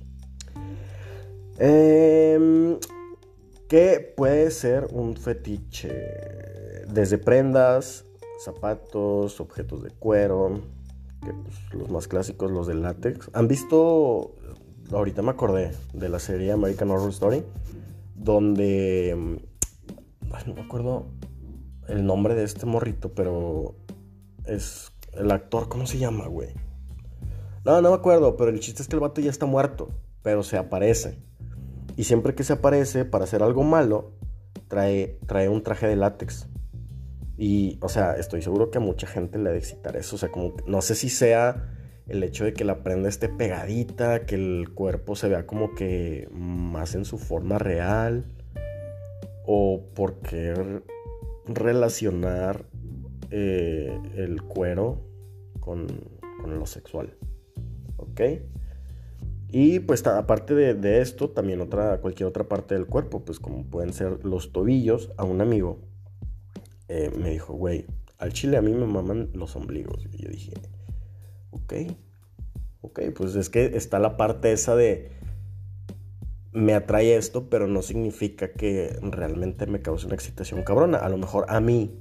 Eh, 1.60 2.78
¿Qué 3.68 4.14
puede 4.16 4.52
ser 4.52 4.88
un 4.92 5.16
fetiche? 5.16 5.92
Desde 6.88 7.18
prendas, 7.18 8.06
zapatos, 8.44 9.40
objetos 9.40 9.84
de 9.84 9.92
cuero, 9.92 10.62
pues, 11.22 11.74
los 11.74 11.90
más 11.90 12.08
clásicos, 12.08 12.52
los 12.52 12.68
de 12.68 12.76
látex. 12.76 13.30
¿Han 13.34 13.48
visto? 13.48 14.36
Ahorita 14.92 15.22
me 15.22 15.32
acordé 15.32 15.72
de 15.94 16.10
la 16.10 16.20
serie 16.20 16.52
American 16.52 16.92
Horror 16.92 17.10
Story, 17.10 17.44
donde. 18.16 19.40
no 20.46 20.54
me 20.54 20.62
acuerdo 20.62 21.08
el 21.88 22.06
nombre 22.06 22.36
de 22.36 22.44
este 22.44 22.66
morrito, 22.66 23.14
pero 23.14 23.76
es 24.46 24.92
el 25.14 25.32
actor, 25.32 25.70
¿cómo 25.70 25.86
se 25.86 25.98
llama, 25.98 26.28
güey? 26.28 26.50
No, 27.66 27.82
no 27.82 27.92
me 27.92 27.96
acuerdo, 27.96 28.36
pero 28.36 28.50
el 28.50 28.60
chiste 28.60 28.82
es 28.82 28.90
que 28.90 28.96
el 28.96 29.00
vato 29.00 29.22
ya 29.22 29.30
está 29.30 29.46
muerto, 29.46 29.90
pero 30.22 30.44
se 30.44 30.58
aparece. 30.58 31.18
Y 31.96 32.04
siempre 32.04 32.36
que 32.36 32.44
se 32.44 32.54
aparece 32.54 33.06
para 33.06 33.24
hacer 33.24 33.42
algo 33.42 33.64
malo, 33.64 34.12
trae, 34.68 35.18
trae 35.28 35.48
un 35.48 35.64
traje 35.64 35.88
de 35.88 35.96
látex. 35.96 36.50
Y, 37.38 37.78
o 37.82 37.88
sea, 37.88 38.18
estoy 38.18 38.42
seguro 38.42 38.70
que 38.70 38.80
a 38.80 38.82
mucha 38.82 39.08
gente 39.08 39.40
le 39.40 39.50
ha 39.50 39.52
de 39.54 39.60
excitar 39.60 39.96
eso. 39.96 40.18
O 40.18 40.20
sea, 40.20 40.30
como, 40.30 40.56
no 40.68 40.82
sé 40.82 40.96
si 40.96 41.10
sea 41.10 41.70
el 42.08 42.22
hecho 42.24 42.44
de 42.44 42.54
que 42.54 42.66
la 42.66 42.84
prenda 42.84 43.08
esté 43.08 43.30
pegadita, 43.30 44.26
que 44.26 44.36
el 44.36 44.74
cuerpo 44.74 45.16
se 45.16 45.30
vea 45.30 45.48
como 45.48 45.74
que 45.74 46.28
más 46.32 46.96
en 46.96 47.06
su 47.06 47.18
forma 47.18 47.60
real. 47.60 48.26
O 49.46 49.86
por 49.94 50.20
qué 50.20 50.82
relacionar 51.46 52.66
eh, 53.32 53.98
el 54.16 54.42
cuero 54.42 55.06
con, 55.60 55.88
con 56.42 56.60
lo 56.60 56.66
sexual. 56.66 57.16
¿Ok? 58.04 58.22
Y 59.56 59.82
pues 59.82 60.06
aparte 60.08 60.56
de, 60.56 61.02
esto, 61.02 61.30
también 61.30 61.62
otra, 61.62 62.02
cualquier 62.02 62.28
otra 62.28 62.48
parte 62.48 62.74
del 62.74 62.88
cuerpo, 62.88 63.24
pues 63.24 63.40
como 63.40 63.64
pueden 63.66 63.94
ser 63.94 64.26
los 64.26 64.52
tobillos, 64.52 65.12
a 65.16 65.26
un 65.26 65.42
amigo 65.42 65.78
eh, 66.88 67.12
me 67.16 67.30
dijo, 67.30 67.54
güey, 67.54 67.86
al 68.18 68.34
chile 68.34 68.58
a 68.58 68.64
mí 68.64 68.74
me 68.74 68.88
maman 68.88 69.30
los 69.34 69.56
ombligos. 69.56 70.08
Y 70.12 70.24
yo 70.24 70.30
dije, 70.30 70.54
ok, 71.52 71.74
ok, 72.82 73.00
pues 73.16 73.36
es 73.36 73.52
que 73.52 73.78
está 73.78 74.00
la 74.00 74.18
parte 74.18 74.52
esa 74.52 74.76
de, 74.76 75.12
me 76.52 76.74
atrae 76.74 77.16
esto, 77.16 77.48
pero 77.48 77.68
no 77.68 77.84
significa 77.84 78.54
que 78.54 78.98
realmente 79.04 79.68
me 79.68 79.84
cause 79.84 80.08
una 80.08 80.16
excitación 80.16 80.64
cabrona. 80.64 80.98
A 80.98 81.10
lo 81.10 81.18
mejor 81.18 81.46
a 81.48 81.60
mí 81.60 82.00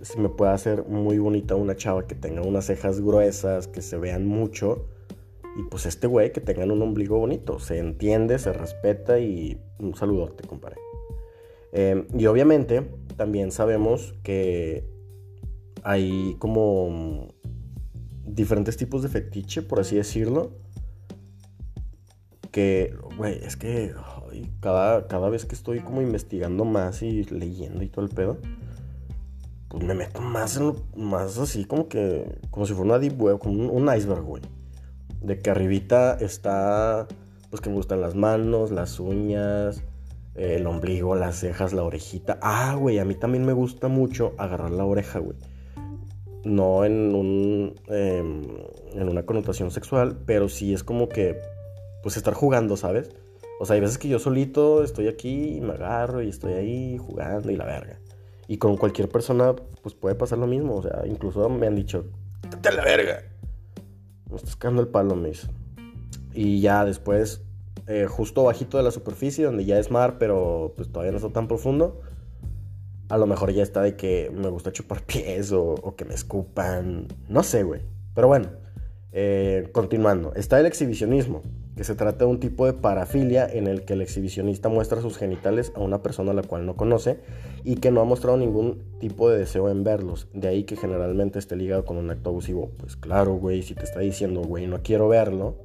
se 0.00 0.18
me 0.18 0.28
puede 0.28 0.50
hacer 0.50 0.84
muy 0.88 1.18
bonita 1.18 1.54
una 1.54 1.76
chava 1.76 2.08
que 2.08 2.16
tenga 2.16 2.42
unas 2.42 2.66
cejas 2.66 3.00
gruesas, 3.00 3.68
que 3.68 3.80
se 3.80 3.96
vean 3.96 4.26
mucho 4.26 4.88
y 5.56 5.62
pues 5.64 5.86
este 5.86 6.06
güey 6.06 6.32
que 6.32 6.40
tengan 6.40 6.70
un 6.70 6.82
ombligo 6.82 7.18
bonito, 7.18 7.58
se 7.58 7.78
entiende, 7.78 8.38
se 8.38 8.52
respeta 8.52 9.18
y 9.20 9.60
un 9.78 9.94
saludote, 9.94 10.46
compadre. 10.46 10.76
Em, 11.72 12.06
y 12.16 12.26
obviamente 12.26 12.82
también 13.16 13.50
sabemos 13.50 14.14
que 14.22 14.88
hay 15.82 16.36
como 16.38 17.28
diferentes 18.24 18.76
tipos 18.76 19.02
de 19.02 19.08
fetiche, 19.08 19.62
por 19.62 19.80
así 19.80 19.96
decirlo. 19.96 20.52
Que, 22.50 22.94
güey, 23.16 23.38
es 23.44 23.56
que 23.56 23.92
cada, 24.60 25.08
cada 25.08 25.28
vez 25.28 25.44
que 25.44 25.54
estoy 25.54 25.80
como 25.80 26.00
investigando 26.00 26.64
más 26.64 27.02
y 27.02 27.24
leyendo 27.24 27.82
y 27.82 27.88
todo 27.88 28.04
el 28.04 28.10
pedo, 28.10 28.38
pues 29.68 29.82
me 29.84 29.94
meto 29.94 30.20
más 30.20 30.56
en 30.56 30.66
lo, 30.68 30.76
más 30.96 31.38
así 31.38 31.64
como 31.64 31.88
que, 31.88 32.38
como 32.50 32.66
si 32.66 32.72
fuera 32.74 32.90
una 32.90 32.98
deep 32.98 33.20
web, 33.20 33.38
como 33.38 33.72
un 33.72 33.94
iceberg, 33.94 34.22
güey. 34.22 34.42
De 35.24 35.38
que 35.38 35.50
arribita 35.50 36.18
está, 36.20 37.08
pues 37.50 37.62
que 37.62 37.70
me 37.70 37.76
gustan 37.76 38.00
las 38.00 38.14
manos, 38.14 38.70
las 38.70 39.00
uñas, 39.00 39.82
el 40.34 40.66
ombligo, 40.66 41.14
las 41.14 41.36
cejas, 41.36 41.72
la 41.72 41.82
orejita. 41.82 42.38
Ah, 42.42 42.76
güey, 42.78 42.98
a 42.98 43.04
mí 43.04 43.14
también 43.14 43.46
me 43.46 43.52
gusta 43.52 43.88
mucho 43.88 44.34
agarrar 44.36 44.70
la 44.70 44.84
oreja, 44.84 45.20
güey. 45.20 45.36
No 46.44 46.84
en 46.84 47.14
un, 47.14 47.74
em, 47.88 48.42
en 48.92 49.08
una 49.08 49.24
connotación 49.24 49.70
sexual, 49.70 50.18
pero 50.26 50.48
sí 50.48 50.74
es 50.74 50.84
como 50.84 51.08
que, 51.08 51.40
pues 52.02 52.16
estar 52.18 52.34
jugando, 52.34 52.76
¿sabes? 52.76 53.10
O 53.60 53.64
sea, 53.64 53.74
hay 53.74 53.80
veces 53.80 53.96
que 53.96 54.08
yo 54.08 54.18
solito 54.18 54.84
estoy 54.84 55.08
aquí 55.08 55.56
y 55.56 55.60
me 55.60 55.72
agarro 55.72 56.22
y 56.22 56.28
estoy 56.28 56.54
ahí 56.54 56.98
jugando 56.98 57.50
y 57.50 57.56
la 57.56 57.64
verga. 57.64 57.98
Y 58.46 58.58
con 58.58 58.76
cualquier 58.76 59.08
persona, 59.08 59.54
pues 59.82 59.94
puede 59.94 60.16
pasar 60.16 60.38
lo 60.38 60.46
mismo. 60.46 60.76
O 60.76 60.82
sea, 60.82 61.04
incluso 61.06 61.48
me 61.48 61.66
han 61.66 61.76
dicho, 61.76 62.04
¡te 62.60 62.72
la 62.72 62.84
verga! 62.84 63.22
Cagando 64.56 64.82
el 64.82 64.88
palo, 64.88 65.16
me. 65.16 65.30
Y 66.32 66.60
ya 66.60 66.84
después, 66.84 67.42
eh, 67.86 68.06
justo 68.08 68.44
bajito 68.44 68.76
de 68.76 68.82
la 68.82 68.90
superficie, 68.90 69.44
donde 69.44 69.64
ya 69.64 69.78
es 69.78 69.90
mar, 69.90 70.16
pero 70.18 70.72
pues 70.76 70.88
todavía 70.90 71.12
no 71.12 71.18
está 71.18 71.30
tan 71.30 71.48
profundo. 71.48 72.00
A 73.08 73.18
lo 73.18 73.26
mejor 73.26 73.52
ya 73.52 73.62
está 73.62 73.82
de 73.82 73.96
que 73.96 74.30
me 74.34 74.48
gusta 74.48 74.72
chupar 74.72 75.02
pies 75.06 75.52
o, 75.52 75.62
o 75.62 75.94
que 75.96 76.04
me 76.04 76.14
escupan. 76.14 77.08
No 77.28 77.42
sé, 77.42 77.62
güey. 77.62 77.82
Pero 78.14 78.28
bueno, 78.28 78.48
eh, 79.16 79.68
continuando. 79.72 80.34
Está 80.34 80.58
el 80.58 80.66
exhibicionismo, 80.66 81.42
que 81.76 81.84
se 81.84 81.94
trata 81.94 82.24
de 82.24 82.30
un 82.30 82.38
tipo 82.38 82.66
de 82.66 82.72
parafilia 82.72 83.46
en 83.46 83.66
el 83.66 83.84
que 83.84 83.94
el 83.94 84.00
exhibicionista 84.00 84.68
muestra 84.68 85.00
sus 85.00 85.16
genitales 85.16 85.72
a 85.74 85.80
una 85.80 86.02
persona 86.02 86.30
a 86.30 86.34
la 86.34 86.42
cual 86.42 86.66
no 86.66 86.76
conoce 86.76 87.18
y 87.64 87.76
que 87.76 87.90
no 87.90 88.00
ha 88.00 88.04
mostrado 88.04 88.36
ningún 88.36 88.84
tipo 89.00 89.28
de 89.28 89.38
deseo 89.38 89.68
en 89.68 89.82
verlos. 89.82 90.28
De 90.32 90.48
ahí 90.48 90.64
que 90.64 90.76
generalmente 90.76 91.38
esté 91.38 91.56
ligado 91.56 91.84
con 91.84 91.96
un 91.96 92.10
acto 92.10 92.30
abusivo. 92.30 92.70
Pues 92.78 92.96
claro, 92.96 93.34
güey, 93.34 93.62
si 93.62 93.74
te 93.74 93.84
está 93.84 94.00
diciendo, 94.00 94.42
güey, 94.42 94.66
no 94.66 94.82
quiero 94.82 95.08
verlo 95.08 95.56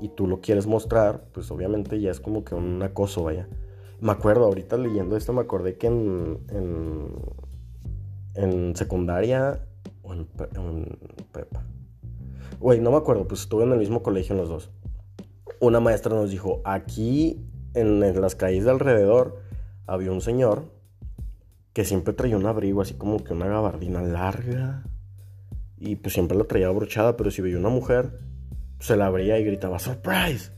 y 0.00 0.08
tú 0.08 0.26
lo 0.26 0.40
quieres 0.40 0.66
mostrar, 0.66 1.24
pues 1.32 1.50
obviamente 1.50 1.98
ya 2.00 2.10
es 2.10 2.20
como 2.20 2.44
que 2.44 2.54
un 2.54 2.82
acoso, 2.82 3.24
vaya. 3.24 3.48
Me 4.00 4.12
acuerdo, 4.12 4.44
ahorita 4.44 4.76
leyendo 4.76 5.16
esto, 5.16 5.32
me 5.32 5.40
acordé 5.40 5.78
que 5.78 5.86
en, 5.86 6.38
en, 6.50 7.08
en 8.34 8.76
secundaria 8.76 9.66
o 10.02 10.12
en, 10.12 10.28
en 10.54 10.98
prepa. 11.32 11.64
Güey, 12.60 12.80
no 12.80 12.90
me 12.90 12.98
acuerdo, 12.98 13.26
pues 13.26 13.40
estuve 13.42 13.64
en 13.64 13.72
el 13.72 13.78
mismo 13.78 14.02
colegio 14.02 14.34
en 14.34 14.40
los 14.40 14.50
dos. 14.50 14.70
Una 15.60 15.80
maestra 15.80 16.14
nos 16.14 16.30
dijo, 16.30 16.60
aquí 16.64 17.40
en, 17.74 18.20
las 18.20 18.34
calles 18.34 18.64
de 18.64 18.70
alrededor 18.70 19.40
había 19.86 20.12
un 20.12 20.20
señor 20.20 20.64
que 21.72 21.84
siempre 21.84 22.14
traía 22.14 22.36
un 22.36 22.46
abrigo 22.46 22.80
así 22.80 22.94
como 22.94 23.22
que 23.22 23.32
una 23.32 23.46
gabardina 23.46 24.02
larga. 24.02 24.84
Y 25.78 25.96
pues 25.96 26.14
siempre 26.14 26.36
la 26.36 26.44
traía 26.44 26.68
abrochada, 26.68 27.16
pero 27.16 27.30
si 27.30 27.42
veía 27.42 27.58
una 27.58 27.68
mujer, 27.68 28.18
se 28.80 28.96
la 28.96 29.06
abría 29.06 29.38
y 29.38 29.44
gritaba, 29.44 29.78
¡Surprise! 29.78 30.52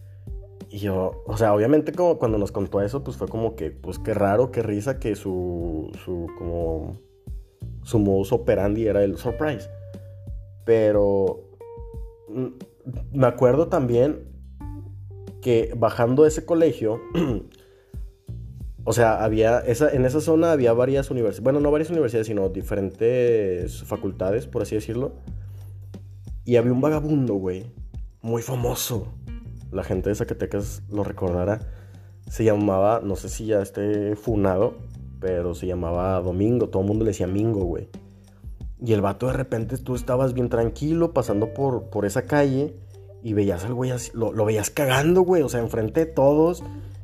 Y 0.71 0.79
yo, 0.79 1.25
o 1.27 1.37
sea, 1.37 1.55
obviamente 1.55 1.93
como 1.93 2.19
cuando 2.19 2.39
nos 2.39 2.53
contó 2.53 2.83
eso, 2.83 3.03
pues 3.03 3.17
fue 3.17 3.27
como 3.27 3.57
que, 3.57 3.71
pues 3.71 3.99
qué 3.99 4.15
raro, 4.15 4.53
qué 4.53 4.63
risa 4.63 4.99
que 4.99 5.17
su, 5.17 5.91
su, 6.05 6.27
como, 6.39 7.01
su 7.83 7.99
modus 7.99 8.33
operandi 8.33 8.87
era 8.87 9.03
el 9.03 9.17
surprise. 9.17 9.71
Pero 10.65 11.41
mm, 12.29 12.47
me 13.13 13.27
acuerdo 13.27 13.69
también 13.69 14.29
que 15.41 15.73
bajando 15.77 16.27
ese 16.27 16.45
colegio, 16.45 17.01
o 18.85 18.93
sea, 18.93 19.23
había, 19.25 19.61
esa, 19.61 19.91
en 19.91 20.05
esa 20.05 20.21
zona 20.21 20.53
había 20.53 20.73
varias 20.73 21.11
universidades, 21.11 21.43
bueno, 21.43 21.61
no 21.61 21.71
varias 21.71 21.91
universidades, 21.91 22.27
sino 22.27 22.49
diferentes 22.49 23.83
facultades, 23.85 24.47
por 24.47 24.63
así 24.63 24.75
decirlo. 24.75 25.13
Y 26.45 26.57
había 26.57 26.73
un 26.73 26.81
vagabundo, 26.81 27.35
güey, 27.35 27.67
muy 28.23 28.43
famoso, 28.43 29.09
la 29.71 29.85
gente 29.85 30.09
de 30.09 30.15
Zacatecas 30.15 30.83
lo 30.91 31.05
recordará. 31.05 31.61
Se 32.29 32.45
llamaba, 32.45 33.01
no 33.03 33.17
sé 33.17 33.29
si 33.29 33.47
ya 33.47 33.61
esté 33.61 34.17
funado, 34.17 34.77
pero 35.21 35.55
se 35.55 35.67
llamaba 35.67 36.21
Domingo. 36.21 36.69
Todo 36.69 36.83
el 36.83 36.89
mundo 36.89 37.05
le 37.05 37.11
decía 37.11 37.27
Mingo, 37.27 37.65
güey. 37.65 37.89
Y 38.81 38.93
el 38.93 39.01
vato 39.01 39.27
de 39.27 39.33
repente 39.33 39.77
tú 39.77 39.95
estabas 39.95 40.35
bien 40.35 40.49
tranquilo 40.49 41.13
pasando 41.13 41.53
por, 41.53 41.91
por 41.91 42.07
esa 42.07 42.23
calle 42.23 42.77
y 43.29 43.35
veías 43.35 43.63
al 43.67 43.75
güey 43.75 43.91
así, 43.91 44.11
lo, 44.15 44.33
lo 44.33 44.47
veías 44.47 44.71
cagando, 44.71 45.21
güey. 45.21 45.43
O 45.43 45.51
sea, 45.51 45.61
enfrente 45.61 46.07
de 46.07 46.13
todos. 46.13 46.63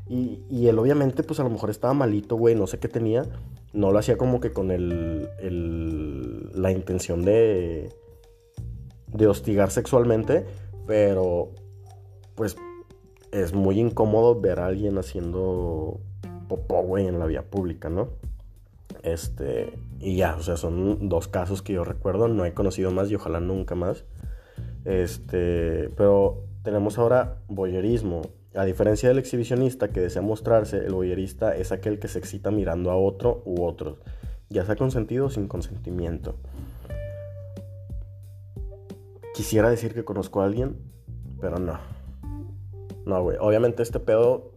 Y, 0.09 0.41
y, 0.49 0.69
él 0.69 0.79
obviamente, 0.79 1.23
pues 1.23 1.39
a 1.39 1.43
lo 1.43 1.51
mejor 1.51 1.69
estaba 1.69 1.93
malito, 1.93 2.37
güey. 2.37 2.55
No 2.55 2.67
sé 2.67 2.79
qué 2.79 2.89
tenía. 2.89 3.27
No 3.75 3.93
lo 3.93 3.99
hacía 3.99 4.17
como 4.17 4.41
que 4.41 4.51
con 4.51 4.71
el, 4.71 5.29
el, 5.39 6.51
la 6.55 6.71
intención 6.73 7.27
de, 7.27 7.91
de 9.09 9.27
hostigar 9.27 9.71
sexualmente. 9.71 10.47
Pero 10.87 11.51
pues 12.37 12.57
es 13.31 13.53
muy 13.53 13.79
incómodo 13.79 14.41
ver 14.41 14.61
a 14.61 14.67
alguien 14.67 14.97
haciendo 14.97 16.01
popó, 16.49 16.83
güey, 16.83 17.07
en 17.07 17.19
la 17.19 17.27
vía 17.27 17.43
pública, 17.43 17.91
¿no? 17.91 18.09
Este, 19.03 19.75
y 20.01 20.17
ya, 20.17 20.37
o 20.37 20.43
sea, 20.43 20.57
son 20.57 21.11
dos 21.11 21.29
casos 21.29 21.61
que 21.61 21.75
yo 21.75 21.85
recuerdo, 21.85 22.29
no 22.29 22.47
he 22.47 22.55
conocido 22.55 22.91
más 22.91 23.11
y 23.11 23.15
ojalá 23.15 23.41
nunca 23.41 23.75
más. 23.75 24.07
Este, 24.85 25.91
pero 25.97 26.45
tenemos 26.63 26.99
ahora 26.99 27.39
boyerismo. 27.49 28.23
A 28.55 28.65
diferencia 28.65 29.09
del 29.09 29.19
exhibicionista 29.19 29.89
que 29.89 30.01
desea 30.01 30.23
mostrarse, 30.23 30.79
el 30.79 30.95
boyerista 30.95 31.57
es 31.57 31.73
aquel 31.73 31.99
que 31.99 32.09
se 32.09 32.19
excita 32.19 32.51
mirando 32.51 32.91
a 32.91 32.97
otro 32.97 33.43
u 33.45 33.65
otros, 33.65 33.99
ya 34.49 34.65
sea 34.65 34.77
consentido 34.77 35.27
o 35.27 35.31
sin 35.31 35.49
consentimiento. 35.49 36.37
Quisiera 39.35 39.69
decir 39.69 39.93
que 39.93 40.05
conozco 40.05 40.41
a 40.41 40.45
alguien, 40.45 40.77
pero 41.41 41.59
no. 41.59 41.81
No, 43.05 43.23
güey. 43.23 43.37
Obviamente 43.41 43.83
este 43.83 43.99
pedo, 43.99 44.53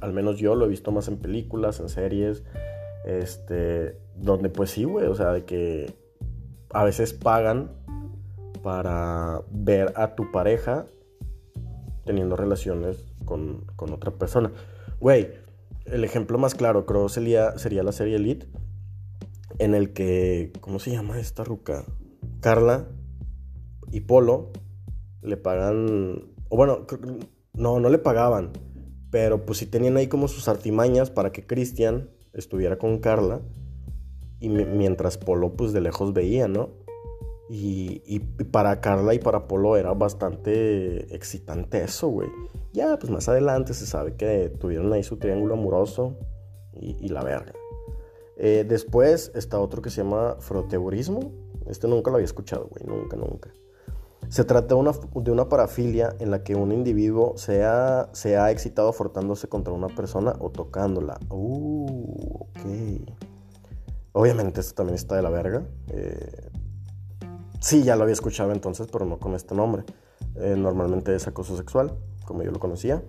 al 0.00 0.14
menos 0.14 0.38
yo 0.38 0.54
lo 0.54 0.64
he 0.64 0.68
visto 0.68 0.90
más 0.90 1.08
en 1.08 1.18
películas, 1.18 1.78
en 1.80 1.90
series. 1.90 2.42
Este, 3.04 3.98
donde 4.16 4.48
pues 4.48 4.70
sí, 4.70 4.84
güey, 4.84 5.06
o 5.06 5.14
sea, 5.14 5.32
de 5.32 5.44
que 5.44 5.94
a 6.70 6.84
veces 6.84 7.12
pagan 7.12 7.70
para 8.62 9.42
ver 9.50 9.92
a 9.96 10.14
tu 10.14 10.30
pareja 10.30 10.86
teniendo 12.04 12.36
relaciones 12.36 13.12
con, 13.24 13.66
con 13.76 13.92
otra 13.92 14.12
persona. 14.12 14.52
Güey, 15.00 15.28
el 15.86 16.04
ejemplo 16.04 16.38
más 16.38 16.54
claro 16.54 16.86
creo 16.86 17.08
sería, 17.08 17.58
sería 17.58 17.82
la 17.82 17.92
serie 17.92 18.16
Elite, 18.16 18.46
en 19.58 19.74
el 19.74 19.92
que, 19.92 20.52
¿cómo 20.60 20.78
se 20.78 20.90
llama 20.90 21.18
esta 21.18 21.44
ruca? 21.44 21.84
Carla 22.40 22.88
y 23.90 24.00
Polo 24.00 24.50
le 25.22 25.36
pagan, 25.36 26.32
o 26.48 26.56
bueno, 26.56 26.86
no, 27.52 27.80
no 27.80 27.88
le 27.88 27.98
pagaban. 27.98 28.52
Pero 29.10 29.44
pues 29.44 29.58
sí 29.58 29.66
tenían 29.66 29.98
ahí 29.98 30.06
como 30.06 30.26
sus 30.26 30.48
artimañas 30.48 31.10
para 31.10 31.32
que 31.32 31.46
Cristian 31.46 32.08
estuviera 32.32 32.78
con 32.78 32.98
Carla. 32.98 33.42
Y 34.40 34.48
mientras 34.48 35.18
Polo 35.18 35.54
pues 35.54 35.72
de 35.72 35.82
lejos 35.82 36.14
veía, 36.14 36.48
¿no? 36.48 36.70
Y, 37.54 38.18
para 38.50 38.80
Carla 38.80 39.12
y 39.12 39.18
para 39.18 39.46
Polo 39.46 39.76
era 39.76 39.92
bastante 39.92 41.14
excitante 41.14 41.84
eso, 41.84 42.08
güey. 42.08 42.30
Ya, 42.72 42.98
pues 42.98 43.12
más 43.12 43.28
adelante 43.28 43.74
se 43.74 43.84
sabe 43.84 44.14
que 44.14 44.48
tuvieron 44.58 44.90
ahí 44.94 45.02
su 45.02 45.18
triángulo 45.18 45.52
amoroso 45.52 46.16
y, 46.72 47.08
la 47.08 47.22
verga. 47.22 47.52
Eh, 48.38 48.64
después 48.66 49.32
está 49.34 49.60
otro 49.60 49.82
que 49.82 49.90
se 49.90 50.02
llama 50.02 50.36
froteurismo. 50.38 51.30
Este 51.66 51.86
nunca 51.88 52.10
lo 52.10 52.16
había 52.16 52.24
escuchado, 52.24 52.70
güey. 52.70 52.84
Nunca, 52.86 53.18
nunca. 53.18 53.50
Se 54.30 54.44
trata 54.44 54.74
de 54.74 54.80
una, 54.80 54.92
de 55.14 55.30
una 55.30 55.50
parafilia 55.50 56.16
en 56.20 56.30
la 56.30 56.42
que 56.42 56.54
un 56.54 56.72
individuo 56.72 57.34
se 57.36 57.64
ha, 57.64 58.08
se 58.12 58.38
ha 58.38 58.50
excitado 58.50 58.94
frotándose 58.94 59.48
contra 59.48 59.74
una 59.74 59.88
persona 59.88 60.34
o 60.38 60.48
tocándola. 60.48 61.20
Uh, 61.28 62.44
ok. 62.44 63.10
Obviamente 64.12 64.62
esto 64.62 64.74
también 64.74 64.94
está 64.94 65.16
de 65.16 65.22
la 65.22 65.28
verga. 65.28 65.66
Eh, 65.88 66.50
sí, 67.62 67.82
ya 67.82 67.96
lo 67.96 68.02
había 68.02 68.12
escuchado 68.12 68.52
entonces, 68.52 68.88
pero 68.92 69.06
no 69.06 69.18
con 69.18 69.34
este 69.34 69.54
nombre. 69.54 69.84
Eh, 70.36 70.54
normalmente 70.58 71.14
es 71.14 71.26
acoso 71.26 71.56
sexual, 71.56 71.96
como 72.26 72.42
yo 72.42 72.50
lo 72.50 72.58
conocía. 72.58 73.02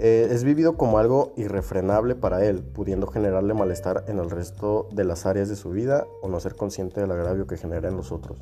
Eh, 0.00 0.28
es 0.30 0.44
vivido 0.44 0.76
como 0.76 0.98
algo 0.98 1.32
irrefrenable 1.36 2.14
para 2.14 2.44
él, 2.44 2.62
pudiendo 2.62 3.08
generarle 3.08 3.52
malestar 3.52 4.04
en 4.06 4.18
el 4.18 4.30
resto 4.30 4.88
de 4.92 5.02
las 5.02 5.26
áreas 5.26 5.48
de 5.48 5.56
su 5.56 5.70
vida 5.70 6.06
o 6.22 6.28
no 6.28 6.38
ser 6.38 6.54
consciente 6.54 7.00
del 7.00 7.10
agravio 7.10 7.48
que 7.48 7.56
genera 7.56 7.88
en 7.88 7.96
los 7.96 8.12
otros. 8.12 8.38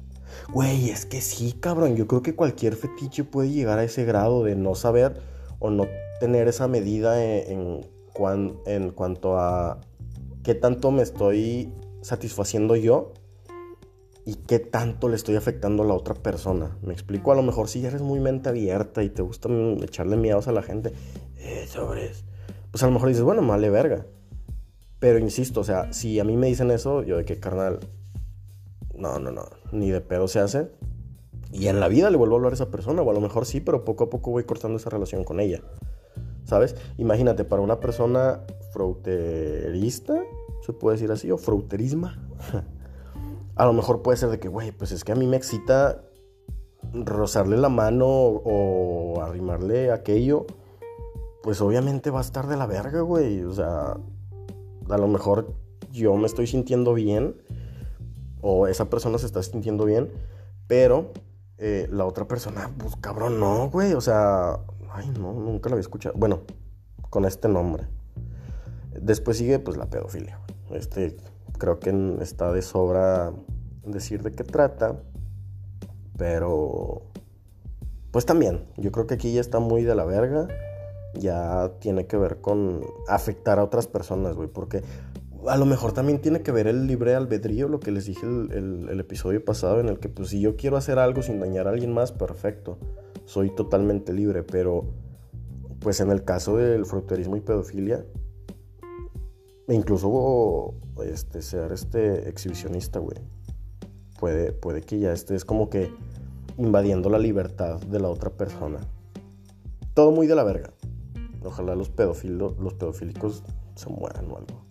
Güey, 0.52 0.90
es 0.90 1.06
que 1.06 1.22
sí, 1.22 1.54
cabrón, 1.54 1.96
yo 1.96 2.06
creo 2.06 2.22
que 2.22 2.34
cualquier 2.34 2.76
fetiche 2.76 3.24
puede 3.24 3.50
llegar 3.50 3.78
a 3.78 3.84
ese 3.84 4.04
grado 4.04 4.44
de 4.44 4.54
no 4.54 4.74
saber 4.74 5.22
o 5.58 5.70
no 5.70 5.86
tener 6.20 6.46
esa 6.46 6.68
medida 6.68 7.24
en, 7.24 7.86
en, 8.14 8.60
en 8.66 8.90
cuanto 8.90 9.38
a 9.38 9.80
qué 10.42 10.54
tanto 10.54 10.90
me 10.90 11.02
estoy 11.02 11.72
satisfaciendo 12.02 12.76
yo 12.76 13.14
y 14.26 14.34
qué 14.34 14.58
tanto 14.58 15.08
le 15.08 15.14
estoy 15.14 15.36
afectando 15.36 15.84
a 15.84 15.86
la 15.86 15.94
otra 15.94 16.14
persona. 16.14 16.76
Me 16.82 16.92
explico, 16.92 17.30
a 17.30 17.36
lo 17.36 17.42
mejor 17.42 17.68
si 17.68 17.86
eres 17.86 18.02
muy 18.02 18.18
mente 18.18 18.48
abierta 18.48 19.04
y 19.04 19.08
te 19.08 19.22
gusta 19.22 19.48
echarle 19.82 20.16
miedos 20.16 20.48
a 20.48 20.52
la 20.52 20.62
gente, 20.62 20.92
eh, 21.38 21.64
sobres. 21.68 22.24
Pues 22.72 22.82
a 22.82 22.86
lo 22.86 22.92
mejor 22.92 23.08
dices, 23.08 23.22
bueno, 23.22 23.46
vale 23.46 23.70
verga. 23.70 24.04
Pero 24.98 25.20
insisto, 25.20 25.60
o 25.60 25.64
sea, 25.64 25.92
si 25.92 26.18
a 26.18 26.24
mí 26.24 26.36
me 26.36 26.48
dicen 26.48 26.72
eso, 26.72 27.04
yo 27.04 27.18
de 27.18 27.24
qué 27.24 27.38
carnal, 27.38 27.78
no, 28.96 29.20
no, 29.20 29.30
no, 29.30 29.44
ni 29.70 29.92
de 29.92 30.00
pedo 30.00 30.26
se 30.26 30.40
hace. 30.40 30.72
Y 31.52 31.68
en 31.68 31.78
la 31.78 31.86
vida 31.86 32.10
le 32.10 32.16
vuelvo 32.16 32.34
a 32.34 32.38
hablar 32.38 32.52
a 32.52 32.56
esa 32.56 32.72
persona, 32.72 33.02
o 33.02 33.10
a 33.10 33.14
lo 33.14 33.20
mejor 33.20 33.46
sí, 33.46 33.60
pero 33.60 33.84
poco 33.84 34.04
a 34.04 34.10
poco 34.10 34.32
voy 34.32 34.42
cortando 34.42 34.76
esa 34.76 34.90
relación 34.90 35.22
con 35.22 35.38
ella. 35.38 35.60
¿Sabes? 36.42 36.74
Imagínate, 36.98 37.44
para 37.44 37.62
una 37.62 37.78
persona 37.78 38.40
frauterista, 38.72 40.20
se 40.64 40.72
puede 40.72 40.96
decir 40.96 41.12
así, 41.12 41.30
o 41.30 41.38
frauterisma, 41.38 42.28
a 43.56 43.64
lo 43.64 43.72
mejor 43.72 44.02
puede 44.02 44.16
ser 44.16 44.28
de 44.28 44.38
que, 44.38 44.48
güey, 44.48 44.70
pues 44.72 44.92
es 44.92 45.02
que 45.02 45.12
a 45.12 45.16
mí 45.16 45.26
me 45.26 45.36
excita 45.36 46.02
rozarle 46.92 47.56
la 47.56 47.68
mano 47.68 48.06
o 48.06 49.20
arrimarle 49.20 49.90
aquello 49.90 50.46
pues 51.42 51.60
obviamente 51.60 52.10
va 52.10 52.18
a 52.18 52.22
estar 52.22 52.48
de 52.48 52.56
la 52.56 52.66
verga, 52.66 53.02
güey. 53.02 53.44
O 53.44 53.52
sea, 53.52 53.96
a 54.88 54.98
lo 54.98 55.06
mejor 55.06 55.54
yo 55.92 56.16
me 56.16 56.26
estoy 56.26 56.48
sintiendo 56.48 56.92
bien 56.92 57.36
o 58.40 58.66
esa 58.66 58.90
persona 58.90 59.16
se 59.18 59.26
está 59.26 59.40
sintiendo 59.44 59.84
bien, 59.84 60.10
pero 60.66 61.12
eh, 61.58 61.86
la 61.92 62.04
otra 62.04 62.26
persona, 62.26 62.68
pues 62.78 62.96
cabrón, 62.96 63.38
no, 63.38 63.70
güey. 63.70 63.92
O 63.92 64.00
sea, 64.00 64.58
Ay, 64.96 65.08
no, 65.10 65.32
nunca 65.34 65.68
lo 65.68 65.74
había 65.74 65.82
escuchado. 65.82 66.14
Bueno, 66.18 66.40
con 67.10 67.26
este 67.26 67.48
nombre. 67.48 67.86
Después 69.00 69.36
sigue 69.36 69.58
pues 69.58 69.76
la 69.76 69.90
pedofilia. 69.90 70.40
Este 70.70 71.16
creo 71.58 71.78
que 71.78 72.18
está 72.20 72.52
de 72.52 72.62
sobra 72.62 73.32
decir 73.84 74.22
de 74.22 74.32
qué 74.32 74.44
trata. 74.44 74.96
Pero 76.16 77.02
pues 78.10 78.24
también, 78.24 78.64
yo 78.76 78.92
creo 78.92 79.06
que 79.06 79.14
aquí 79.14 79.32
ya 79.32 79.40
está 79.40 79.58
muy 79.58 79.82
de 79.82 79.94
la 79.94 80.04
verga. 80.04 80.48
Ya 81.14 81.72
tiene 81.80 82.06
que 82.06 82.16
ver 82.16 82.40
con 82.40 82.82
afectar 83.08 83.58
a 83.58 83.64
otras 83.64 83.86
personas, 83.86 84.36
güey. 84.36 84.48
Porque 84.48 84.82
a 85.46 85.56
lo 85.56 85.66
mejor 85.66 85.92
también 85.92 86.20
tiene 86.20 86.42
que 86.42 86.52
ver 86.52 86.66
el 86.66 86.86
libre 86.86 87.14
albedrío, 87.14 87.68
lo 87.68 87.80
que 87.80 87.90
les 87.90 88.06
dije 88.06 88.26
el, 88.26 88.88
el, 88.90 89.00
episodio 89.00 89.44
pasado, 89.44 89.80
en 89.80 89.88
el 89.88 89.98
que 89.98 90.08
pues 90.08 90.30
si 90.30 90.40
yo 90.40 90.56
quiero 90.56 90.76
hacer 90.76 90.98
algo 90.98 91.22
sin 91.22 91.40
dañar 91.40 91.66
a 91.66 91.70
alguien 91.70 91.92
más, 91.92 92.12
perfecto. 92.12 92.78
Soy 93.26 93.54
totalmente 93.54 94.12
libre, 94.12 94.42
pero 94.42 94.84
pues 95.80 96.00
en 96.00 96.10
el 96.10 96.24
caso 96.24 96.56
del 96.56 96.86
fruterismo 96.86 97.36
y 97.36 97.40
pedofilia, 97.40 98.04
e 99.68 99.74
incluso 99.74 100.74
este, 101.04 101.42
ser 101.42 101.72
este 101.72 102.28
exhibicionista, 102.28 102.98
güey. 102.98 103.18
Puede, 104.18 104.52
puede 104.52 104.80
que 104.80 104.98
ya 104.98 105.12
estés 105.12 105.44
como 105.44 105.68
que 105.68 105.92
invadiendo 106.56 107.10
la 107.10 107.18
libertad 107.18 107.80
de 107.80 108.00
la 108.00 108.08
otra 108.08 108.30
persona. 108.30 108.80
Todo 109.94 110.10
muy 110.10 110.26
de 110.26 110.34
la 110.34 110.44
verga. 110.44 110.70
Ojalá 111.44 111.74
los, 111.74 111.90
pedófilos, 111.90 112.56
los 112.58 112.74
pedofílicos 112.74 113.42
se 113.74 113.88
mueran 113.90 114.30
o 114.30 114.36
algo. 114.38 114.66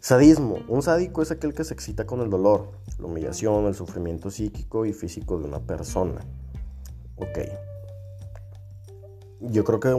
Sadismo. 0.00 0.58
Un 0.68 0.82
sádico 0.82 1.22
es 1.22 1.30
aquel 1.30 1.54
que 1.54 1.64
se 1.64 1.74
excita 1.74 2.06
con 2.06 2.20
el 2.20 2.30
dolor, 2.30 2.72
la 2.98 3.06
humillación, 3.06 3.66
el 3.66 3.74
sufrimiento 3.74 4.30
psíquico 4.30 4.84
y 4.84 4.92
físico 4.92 5.38
de 5.38 5.44
una 5.44 5.60
persona. 5.60 6.20
Ok. 7.16 7.38
Yo 9.40 9.64
creo 9.64 9.80
que 9.80 9.94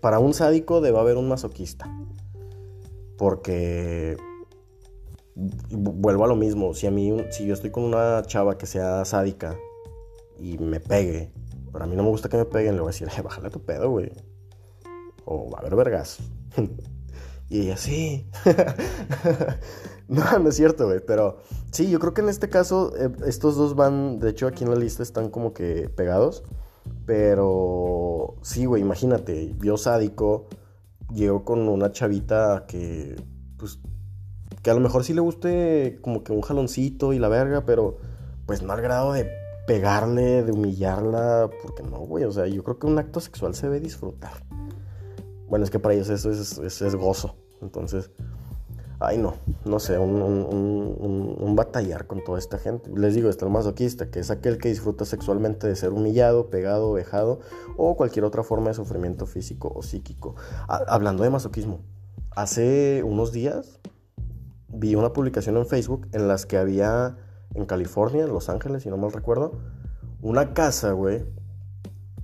para 0.00 0.18
un 0.18 0.34
sádico 0.34 0.80
debe 0.80 0.98
haber 0.98 1.16
un 1.16 1.28
masoquista. 1.28 1.90
Porque 3.22 4.16
vuelvo 5.70 6.24
a 6.24 6.26
lo 6.26 6.34
mismo. 6.34 6.74
Si 6.74 6.88
a 6.88 6.90
mí, 6.90 7.16
si 7.30 7.46
yo 7.46 7.54
estoy 7.54 7.70
con 7.70 7.84
una 7.84 8.20
chava 8.22 8.58
que 8.58 8.66
sea 8.66 9.04
sádica 9.04 9.56
y 10.40 10.58
me 10.58 10.80
pegue, 10.80 11.32
pero 11.70 11.84
a 11.84 11.86
mí 11.86 11.94
no 11.94 12.02
me 12.02 12.08
gusta 12.08 12.28
que 12.28 12.36
me 12.36 12.46
peguen, 12.46 12.74
le 12.74 12.80
voy 12.80 12.88
a 12.88 12.90
decir, 12.90 13.08
bájale 13.22 13.48
tu 13.50 13.60
pedo, 13.60 13.90
güey. 13.90 14.10
O 15.24 15.48
va 15.48 15.58
a 15.58 15.60
haber 15.60 15.76
vergas. 15.76 16.18
y 17.48 17.60
ella, 17.60 17.76
sí. 17.76 18.26
no, 20.08 20.40
no 20.40 20.48
es 20.48 20.56
cierto, 20.56 20.86
güey. 20.86 20.98
Pero 21.06 21.38
sí, 21.70 21.88
yo 21.88 22.00
creo 22.00 22.14
que 22.14 22.22
en 22.22 22.28
este 22.28 22.48
caso, 22.48 22.92
eh, 22.96 23.08
estos 23.24 23.54
dos 23.54 23.76
van, 23.76 24.18
de 24.18 24.30
hecho, 24.30 24.48
aquí 24.48 24.64
en 24.64 24.70
la 24.70 24.76
lista 24.76 25.04
están 25.04 25.30
como 25.30 25.54
que 25.54 25.88
pegados. 25.90 26.42
Pero 27.06 28.34
sí, 28.42 28.64
güey, 28.64 28.82
imagínate, 28.82 29.54
yo 29.60 29.76
sádico 29.76 30.48
llego 31.14 31.44
con 31.44 31.68
una 31.68 31.92
chavita 31.92 32.64
que, 32.66 33.16
pues, 33.58 33.78
que 34.62 34.70
a 34.70 34.74
lo 34.74 34.80
mejor 34.80 35.04
sí 35.04 35.14
le 35.14 35.20
guste 35.20 35.98
como 36.02 36.22
que 36.22 36.32
un 36.32 36.42
jaloncito 36.42 37.12
y 37.12 37.18
la 37.18 37.28
verga, 37.28 37.64
pero 37.64 37.98
pues 38.46 38.62
no 38.62 38.72
al 38.72 38.82
grado 38.82 39.12
de 39.12 39.28
pegarle, 39.66 40.42
de 40.42 40.52
humillarla, 40.52 41.50
porque 41.62 41.82
no, 41.82 41.98
güey, 41.98 42.24
o 42.24 42.32
sea, 42.32 42.46
yo 42.46 42.62
creo 42.64 42.78
que 42.78 42.86
un 42.86 42.98
acto 42.98 43.20
sexual 43.20 43.54
se 43.54 43.66
debe 43.66 43.80
disfrutar. 43.80 44.44
Bueno, 45.48 45.64
es 45.64 45.70
que 45.70 45.78
para 45.78 45.94
ellos 45.94 46.08
eso 46.08 46.30
es, 46.30 46.58
es 46.58 46.94
gozo, 46.94 47.36
entonces 47.60 48.10
ay 49.04 49.18
no, 49.18 49.34
no 49.64 49.78
sé, 49.78 49.98
un, 49.98 51.54
batallar 51.54 52.06
con 52.06 52.24
toda 52.24 52.38
esta 52.38 52.58
gente. 52.58 52.90
Les 52.94 53.14
digo, 53.14 53.28
está 53.28 53.44
el 53.44 53.52
masoquista, 53.52 54.10
que 54.10 54.20
es 54.20 54.30
aquel 54.30 54.58
que 54.58 54.68
disfruta 54.68 55.04
sexualmente 55.04 55.66
de 55.66 55.76
ser 55.76 55.90
humillado, 55.90 56.48
pegado, 56.48 56.92
vejado 56.92 57.40
o 57.76 57.96
cualquier 57.96 58.24
otra 58.24 58.42
forma 58.42 58.68
de 58.68 58.74
sufrimiento 58.74 59.26
físico 59.26 59.72
o 59.74 59.82
psíquico. 59.82 60.34
hablando 60.66 61.22
de 61.22 61.30
masoquismo, 61.30 61.80
hace 62.30 63.02
unos 63.04 63.32
días 63.32 63.80
vi 64.68 64.94
una 64.94 65.12
publicación 65.12 65.56
en 65.56 65.66
Facebook 65.66 66.08
en 66.12 66.28
las 66.28 66.46
que 66.46 66.56
había 66.56 67.16
en 67.54 67.66
California, 67.66 68.24
en 68.24 68.30
Los 68.32 68.48
Ángeles, 68.48 68.82
si 68.82 68.88
no 68.88 68.96
mal 68.96 69.12
recuerdo, 69.12 69.52
una 70.22 70.54
casa, 70.54 70.92
güey, 70.92 71.24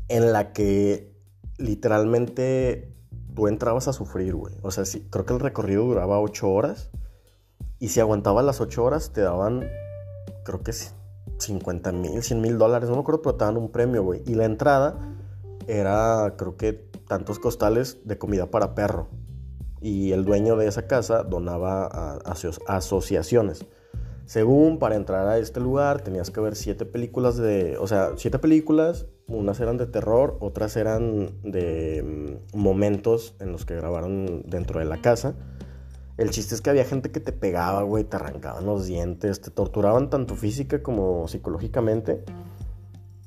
en 0.08 0.32
la 0.32 0.52
que 0.52 1.12
literalmente 1.58 2.94
tú 3.38 3.46
entrabas 3.46 3.86
a 3.86 3.92
sufrir, 3.92 4.34
güey. 4.34 4.56
O 4.62 4.72
sea, 4.72 4.84
sí, 4.84 5.06
creo 5.10 5.24
que 5.24 5.32
el 5.32 5.38
recorrido 5.38 5.84
duraba 5.84 6.20
8 6.20 6.50
horas. 6.50 6.90
Y 7.78 7.90
si 7.90 8.00
aguantabas 8.00 8.44
las 8.44 8.60
8 8.60 8.82
horas, 8.82 9.12
te 9.12 9.20
daban, 9.20 9.64
creo 10.42 10.64
que 10.64 10.72
50 10.72 11.92
mil, 11.92 12.20
100 12.20 12.40
mil 12.40 12.58
dólares. 12.58 12.88
No 12.88 12.96
me 12.96 13.02
acuerdo, 13.02 13.22
pero 13.22 13.36
te 13.36 13.44
daban 13.44 13.56
un 13.56 13.70
premio, 13.70 14.02
güey. 14.02 14.24
Y 14.26 14.34
la 14.34 14.44
entrada 14.44 15.14
era, 15.68 16.34
creo 16.36 16.56
que, 16.56 16.72
tantos 17.06 17.38
costales 17.38 17.98
de 18.02 18.18
comida 18.18 18.50
para 18.50 18.74
perro. 18.74 19.06
Y 19.80 20.10
el 20.10 20.24
dueño 20.24 20.56
de 20.56 20.66
esa 20.66 20.88
casa 20.88 21.22
donaba 21.22 21.86
a, 21.86 22.18
asociaciones. 22.66 23.64
Según 24.26 24.80
para 24.80 24.96
entrar 24.96 25.28
a 25.28 25.38
este 25.38 25.60
lugar 25.60 26.00
tenías 26.00 26.32
que 26.32 26.40
ver 26.40 26.56
siete 26.56 26.86
películas 26.86 27.36
de, 27.36 27.78
o 27.78 27.86
sea, 27.86 28.14
siete 28.16 28.40
películas, 28.40 29.06
unas 29.28 29.60
eran 29.60 29.76
de 29.76 29.86
terror, 29.86 30.36
otras 30.40 30.76
eran 30.76 31.30
de 31.42 32.02
mm, 32.52 32.58
momentos 32.58 33.34
en 33.40 33.52
los 33.52 33.64
que 33.64 33.76
grabaron 33.76 34.42
dentro 34.46 34.80
de 34.80 34.86
la 34.86 35.00
casa. 35.00 35.34
El 36.16 36.30
chiste 36.30 36.54
es 36.54 36.60
que 36.60 36.70
había 36.70 36.84
gente 36.84 37.12
que 37.12 37.20
te 37.20 37.32
pegaba, 37.32 37.82
güey, 37.82 38.04
te 38.04 38.16
arrancaban 38.16 38.66
los 38.66 38.86
dientes, 38.86 39.40
te 39.40 39.50
torturaban 39.50 40.10
tanto 40.10 40.34
física 40.34 40.82
como 40.82 41.28
psicológicamente. 41.28 42.24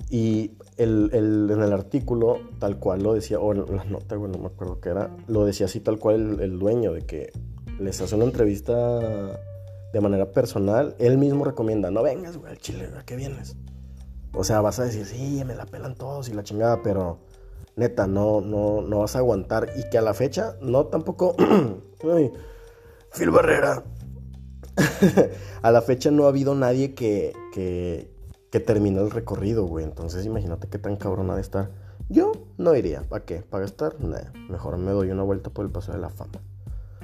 Y 0.09 0.57
el, 0.75 1.09
en 1.13 1.61
el 1.61 1.71
artículo, 1.71 2.39
tal 2.59 2.79
cual 2.79 3.01
lo 3.01 3.13
decía, 3.13 3.39
o 3.39 3.53
en 3.53 3.77
la 3.77 3.85
nota, 3.85 4.17
güey, 4.17 4.29
no 4.29 4.39
me 4.39 4.47
acuerdo 4.47 4.81
qué 4.81 4.89
era, 4.89 5.15
lo 5.27 5.45
decía 5.45 5.67
así 5.67 5.79
tal 5.79 5.99
cual 5.99 6.33
el, 6.33 6.39
el 6.41 6.59
dueño, 6.59 6.91
de 6.91 7.01
que 7.03 7.31
les 7.79 8.01
hace 8.01 8.15
una 8.15 8.25
entrevista 8.25 8.99
de 9.93 10.01
manera 10.01 10.31
personal, 10.31 10.95
él 10.99 11.17
mismo 11.17 11.45
recomienda, 11.45 11.91
no 11.91 12.03
vengas, 12.03 12.37
güey, 12.37 12.51
al 12.51 12.57
Chile, 12.57 12.89
¿a 12.97 13.05
qué 13.05 13.15
vienes? 13.15 13.55
O 14.33 14.43
sea, 14.43 14.61
vas 14.61 14.79
a 14.79 14.85
decir, 14.85 15.05
sí, 15.05 15.43
me 15.45 15.55
la 15.55 15.65
pelan 15.65 15.95
todos 15.95 16.29
y 16.29 16.33
la 16.33 16.43
chingada, 16.43 16.81
pero 16.81 17.19
neta, 17.75 18.07
no, 18.07 18.41
no, 18.41 18.81
no 18.81 18.99
vas 18.99 19.15
a 19.15 19.19
aguantar. 19.19 19.69
Y 19.75 19.89
que 19.89 19.97
a 19.97 20.01
la 20.01 20.13
fecha, 20.13 20.55
no 20.61 20.85
tampoco... 20.85 21.35
Ay, 22.13 22.31
Phil 23.13 23.29
Barrera. 23.29 23.83
a 25.61 25.71
la 25.71 25.81
fecha 25.81 26.11
no 26.11 26.25
ha 26.25 26.29
habido 26.29 26.55
nadie 26.55 26.93
que, 26.93 27.33
que, 27.53 28.09
que 28.51 28.59
termine 28.59 29.01
el 29.01 29.11
recorrido, 29.11 29.65
güey. 29.65 29.83
Entonces 29.83 30.25
imagínate 30.25 30.67
qué 30.69 30.77
tan 30.77 30.95
cabrona 30.95 31.35
de 31.35 31.41
estar. 31.41 31.71
Yo 32.09 32.31
no 32.57 32.75
iría. 32.75 33.01
¿Para 33.01 33.25
qué? 33.25 33.41
¿Para 33.41 33.61
gastar? 33.63 33.99
Nah, 33.99 34.31
mejor 34.49 34.77
me 34.77 34.91
doy 34.91 35.11
una 35.11 35.23
vuelta 35.23 35.49
por 35.49 35.65
el 35.65 35.71
paso 35.71 35.91
de 35.91 35.97
la 35.97 36.09
fama. 36.09 36.41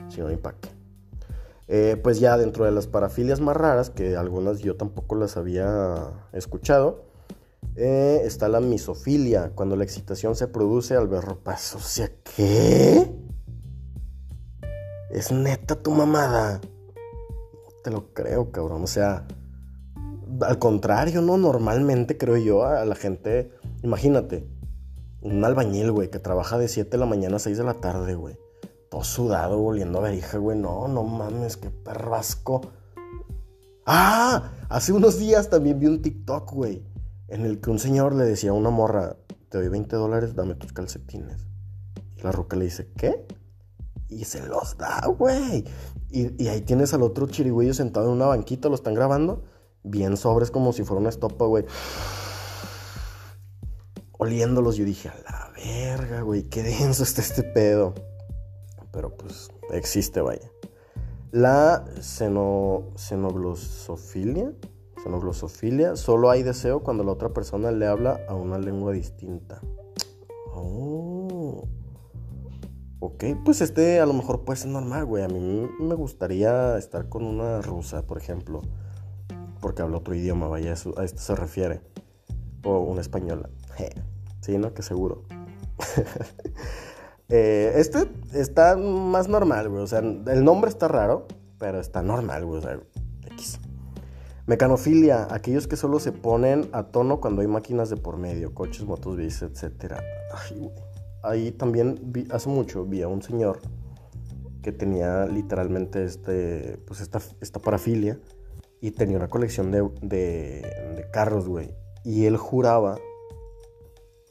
Si 0.09 0.21
no, 0.21 0.29
ni 0.29 0.37
para 0.37 0.57
qué. 0.57 0.69
Eh, 1.69 1.99
pues 2.01 2.19
ya 2.19 2.37
dentro 2.37 2.63
de 2.63 2.71
las 2.71 2.87
parafilias 2.87 3.41
más 3.41 3.57
raras, 3.57 3.89
que 3.89 4.15
algunas 4.15 4.59
yo 4.59 4.77
tampoco 4.77 5.15
las 5.15 5.35
había 5.35 6.11
escuchado, 6.31 7.03
eh, 7.77 8.21
está 8.23 8.47
la 8.49 8.59
misofilia, 8.59 9.51
cuando 9.55 9.75
la 9.75 9.83
excitación 9.83 10.35
se 10.35 10.47
produce 10.47 10.95
al 10.95 11.07
ver 11.07 11.23
ropas. 11.23 11.75
O 11.75 11.79
sea, 11.79 12.11
¿qué? 12.35 13.09
Es 15.11 15.31
neta 15.31 15.75
tu 15.75 15.91
mamada. 15.91 16.59
No 16.59 17.81
te 17.83 17.91
lo 17.91 18.13
creo, 18.13 18.51
cabrón. 18.51 18.83
O 18.83 18.87
sea, 18.87 19.27
al 20.41 20.59
contrario, 20.59 21.21
¿no? 21.21 21.37
Normalmente 21.37 22.17
creo 22.17 22.37
yo 22.37 22.65
a 22.65 22.83
la 22.83 22.95
gente, 22.95 23.51
imagínate, 23.83 24.47
un 25.21 25.45
albañil, 25.45 25.91
güey, 25.91 26.09
que 26.09 26.19
trabaja 26.19 26.57
de 26.57 26.67
7 26.67 26.89
de 26.89 26.97
la 26.97 27.05
mañana 27.05 27.37
a 27.37 27.39
6 27.39 27.57
de 27.57 27.63
la 27.63 27.75
tarde, 27.75 28.15
güey 28.15 28.37
todo 28.89 29.03
sudado, 29.03 29.57
volviendo 29.57 29.99
a 29.99 30.01
verija, 30.01 30.37
güey. 30.37 30.57
No, 30.57 30.87
no 30.87 31.03
mames, 31.03 31.57
qué 31.57 31.69
perrasco. 31.69 32.61
Ah, 33.85 34.51
hace 34.69 34.91
unos 34.93 35.17
días 35.17 35.49
también 35.49 35.79
vi 35.79 35.87
un 35.87 36.01
TikTok, 36.01 36.51
güey, 36.51 36.83
en 37.27 37.45
el 37.45 37.59
que 37.59 37.69
un 37.69 37.79
señor 37.79 38.15
le 38.15 38.25
decía 38.25 38.51
a 38.51 38.53
una 38.53 38.69
morra, 38.69 39.17
te 39.49 39.57
doy 39.57 39.69
20 39.69 39.95
dólares, 39.95 40.35
dame 40.35 40.55
tus 40.55 40.73
calcetines. 40.73 41.47
Y 42.17 42.21
la 42.21 42.31
roca 42.31 42.55
le 42.55 42.65
dice, 42.65 42.89
¿qué? 42.97 43.25
Y 44.09 44.25
se 44.25 44.45
los 44.45 44.77
da, 44.77 45.05
güey. 45.07 45.65
Y, 46.09 46.47
ahí 46.47 46.61
tienes 46.61 46.93
al 46.93 47.03
otro 47.03 47.27
chirigüillo 47.27 47.73
sentado 47.73 48.07
en 48.07 48.13
una 48.13 48.27
banquita, 48.27 48.69
lo 48.69 48.75
están 48.75 48.93
grabando. 48.93 49.43
Bien 49.83 50.17
sobres 50.17 50.51
como 50.51 50.73
si 50.73 50.83
fuera 50.83 51.01
una 51.01 51.09
estopa, 51.09 51.45
güey. 51.45 51.65
Oliéndolos, 54.17 54.77
yo 54.77 54.85
dije, 54.85 55.09
a 55.09 55.15
la 55.29 55.51
verga, 55.55 56.21
güey, 56.21 56.43
qué 56.43 56.63
denso 56.63 57.03
está 57.03 57.21
este 57.21 57.43
pedo 57.43 57.93
pero 58.97 59.15
pues 59.15 59.51
existe, 59.69 60.21
vaya. 60.21 60.51
La 61.31 61.85
xenoglosofilia, 62.01 64.53
xenoglosofilia, 65.07 65.95
solo 65.95 66.29
hay 66.29 66.43
deseo 66.43 66.83
cuando 66.83 67.03
la 67.03 67.11
otra 67.11 67.29
persona 67.29 67.71
le 67.71 67.87
habla 67.87 68.19
a 68.27 68.35
una 68.35 68.57
lengua 68.57 68.91
distinta. 68.91 69.61
Oh. 70.53 71.67
Ok, 72.99 73.23
pues 73.45 73.61
este 73.61 73.99
a 73.99 74.05
lo 74.05 74.13
mejor 74.13 74.43
puede 74.43 74.59
ser 74.59 74.71
normal, 74.71 75.05
güey. 75.05 75.23
A 75.23 75.27
mí 75.27 75.69
me 75.79 75.95
gustaría 75.95 76.77
estar 76.77 77.09
con 77.09 77.23
una 77.23 77.61
rusa, 77.61 78.05
por 78.05 78.17
ejemplo. 78.17 78.61
Porque 79.61 79.81
habla 79.81 79.97
otro 79.97 80.13
idioma, 80.13 80.47
vaya, 80.47 80.71
a 80.71 81.03
esto 81.03 81.21
se 81.21 81.35
refiere. 81.35 81.81
O 82.63 82.79
una 82.79 83.01
española. 83.01 83.49
Sí, 84.41 84.57
¿no? 84.57 84.73
Que 84.73 84.83
seguro. 84.83 85.23
Eh, 87.29 87.73
este 87.75 88.09
está 88.31 88.77
más 88.77 89.27
normal, 89.27 89.67
güey. 89.67 89.83
O 89.83 89.87
sea, 89.87 89.99
el 89.99 90.45
nombre 90.45 90.69
está 90.69 90.87
raro, 90.87 91.27
pero 91.57 91.77
está 91.81 92.01
normal, 92.01 92.45
güey. 92.45 92.59
O 92.59 92.61
sea, 92.61 92.79
X. 93.31 93.59
Mecanofilia, 94.47 95.27
aquellos 95.29 95.67
que 95.67 95.75
solo 95.75 95.99
se 95.99 96.13
ponen 96.13 96.69
a 96.71 96.83
tono 96.83 97.19
cuando 97.19 97.41
hay 97.41 97.47
máquinas 97.47 97.89
de 97.89 97.97
por 97.97 98.15
medio, 98.15 98.53
coches, 98.53 98.85
motos, 98.85 99.17
bicis, 99.17 99.41
etc. 99.43 99.95
Ay. 100.33 100.71
Ahí 101.21 101.51
también 101.51 101.99
vi, 102.01 102.25
hace 102.31 102.47
mucho 102.47 102.85
vi 102.85 103.01
a 103.01 103.09
un 103.09 103.21
señor 103.21 103.59
que 104.61 104.71
tenía 104.71 105.25
literalmente 105.25 106.05
este, 106.05 106.79
pues 106.87 107.01
esta, 107.01 107.19
esta 107.41 107.59
parafilia 107.59 108.21
y 108.79 108.91
tenía 108.91 109.17
una 109.17 109.27
colección 109.27 109.69
de, 109.69 109.81
de, 110.01 110.61
de 110.95 111.09
carros, 111.11 111.49
güey. 111.49 111.75
Y 112.05 112.25
él 112.25 112.37
juraba 112.37 112.97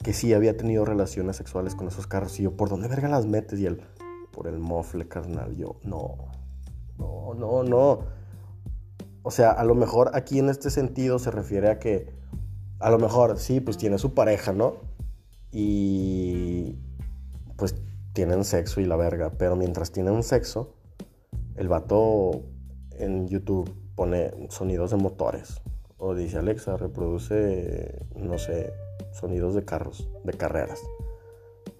que 0.03 0.13
sí 0.13 0.33
había 0.33 0.57
tenido 0.57 0.83
relaciones 0.83 1.35
sexuales 1.35 1.75
con 1.75 1.89
esos 1.89 2.07
carros. 2.07 2.39
Y 2.39 2.43
yo, 2.43 2.57
¿por 2.57 2.69
dónde 2.69 2.87
verga 2.87 3.07
las 3.07 3.27
metes? 3.27 3.59
Y 3.59 3.67
él, 3.67 3.83
por 4.31 4.47
el 4.47 4.57
mofle, 4.57 5.07
carnal. 5.07 5.55
Yo, 5.55 5.75
no, 5.83 6.15
no, 6.97 7.35
no, 7.35 7.63
no. 7.63 8.16
O 9.27 9.31
sea, 9.31 9.51
a 9.51 9.65
lo 9.65 9.75
mejor 9.75 10.11
aquí 10.13 10.39
en 10.39 10.47
este 10.47 10.69
sentido 10.69 11.19
se 11.19 11.31
refiere 11.31 11.69
a 11.69 11.79
que, 11.79 12.07
a 12.79 12.89
lo 12.89 12.97
mejor, 12.97 13.37
sí, 13.37 13.59
pues 13.59 13.75
tiene 13.75 13.97
su 13.97 14.13
pareja, 14.13 14.53
¿no? 14.53 14.75
Y 15.51 16.77
pues 17.57 17.75
tienen 18.13 18.45
sexo 18.45 18.79
y 18.79 18.85
la 18.85 18.95
verga. 18.95 19.33
Pero 19.37 19.57
mientras 19.57 19.91
tienen 19.91 20.23
sexo, 20.23 20.75
el 21.57 21.67
vato 21.67 22.43
en 22.91 23.27
YouTube 23.27 23.69
pone 23.95 24.31
sonidos 24.47 24.91
de 24.91 24.97
motores. 24.97 25.59
O 25.97 26.15
dice 26.15 26.37
Alexa, 26.37 26.77
reproduce, 26.77 28.05
no 28.15 28.37
sé, 28.37 28.71
sonidos 29.11 29.55
de 29.55 29.65
carros, 29.65 30.07
de 30.23 30.31
carreras. 30.31 30.79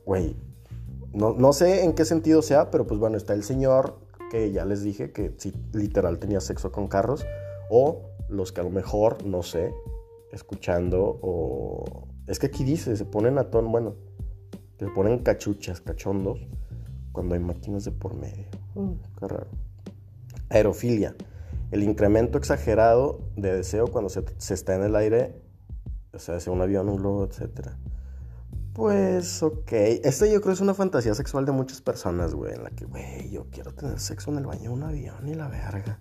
Güey, 0.06 0.36
no, 1.14 1.32
no, 1.32 1.54
sé 1.54 1.86
en 1.86 1.94
qué 1.94 2.04
sentido 2.04 2.42
sea, 2.42 2.72
pero 2.72 2.86
pues 2.86 3.00
bueno, 3.00 3.16
está 3.16 3.34
el 3.34 3.44
señor 3.44 4.06
que 4.30 4.52
ya 4.52 4.66
les 4.66 4.84
dije 4.84 5.12
que 5.12 5.34
sí, 5.38 5.54
literal 5.74 6.20
tenía 6.20 6.40
sexo 6.40 6.72
con 6.72 6.88
carros. 6.88 7.26
O 7.70 8.10
los 8.30 8.52
que 8.52 8.62
a 8.62 8.64
lo 8.64 8.70
mejor, 8.70 9.26
no 9.26 9.44
sé, 9.44 9.74
escuchando 10.32 11.20
o... 11.22 12.08
Es 12.28 12.40
que 12.40 12.48
aquí 12.48 12.64
dice, 12.64 12.96
se 12.98 13.06
ponen 13.06 13.38
a 13.38 13.50
tono, 13.50 13.70
bueno, 13.70 13.96
se 14.78 14.88
ponen 14.88 15.20
cachuchas, 15.20 15.80
cachondos, 15.80 16.46
cuando 17.14 17.36
hay 17.36 17.42
máquinas 17.42 17.86
de 17.86 17.92
por 17.92 18.16
medio. 18.16 18.46
Mm, 18.76 18.94
qué 19.20 19.28
raro. 19.28 19.48
Aerofilia. 20.50 21.16
El 21.72 21.84
incremento 21.84 22.38
exagerado 22.38 23.20
de 23.36 23.54
deseo 23.54 23.88
cuando 23.88 24.10
se, 24.10 24.24
se 24.38 24.54
está 24.54 24.76
en 24.76 24.84
el 24.84 24.96
aire 24.96 25.48
o 26.18 26.20
sea, 26.20 26.40
sea 26.40 26.52
un 26.52 26.62
avión, 26.62 26.90
un 26.90 26.98
globo, 26.98 27.26
etc. 27.26 27.70
Pues, 28.78 29.42
ok. 29.42 29.72
Esto 30.04 30.28
yo 30.28 30.40
creo 30.40 30.54
es 30.54 30.62
una 30.62 30.76
fantasía 30.76 31.16
sexual 31.16 31.48
de 31.48 31.52
muchas 31.52 31.82
personas, 31.82 32.36
güey. 32.36 32.54
En 32.54 32.64
la 32.64 32.70
que, 32.70 32.86
güey, 32.86 33.28
yo 33.32 33.48
quiero 33.50 33.74
tener 33.74 34.00
sexo 34.00 34.30
en 34.30 34.38
el 34.38 34.46
baño 34.46 34.62
de 34.62 34.70
un 34.70 34.84
avión 34.84 35.28
y 35.28 35.34
la 35.34 35.48
verga. 35.48 36.00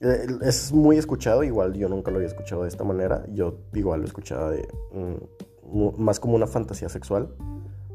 Eh, 0.00 0.26
es 0.42 0.72
muy 0.72 0.98
escuchado, 0.98 1.42
igual 1.42 1.72
yo 1.72 1.88
nunca 1.88 2.10
lo 2.10 2.18
había 2.18 2.28
escuchado 2.28 2.64
de 2.64 2.68
esta 2.68 2.84
manera. 2.84 3.24
Yo 3.32 3.60
igual 3.72 4.00
lo 4.00 4.06
escuchaba 4.06 4.50
de. 4.50 4.68
Mm, 4.92 6.02
más 6.02 6.20
como 6.20 6.34
una 6.34 6.46
fantasía 6.46 6.90
sexual. 6.90 7.34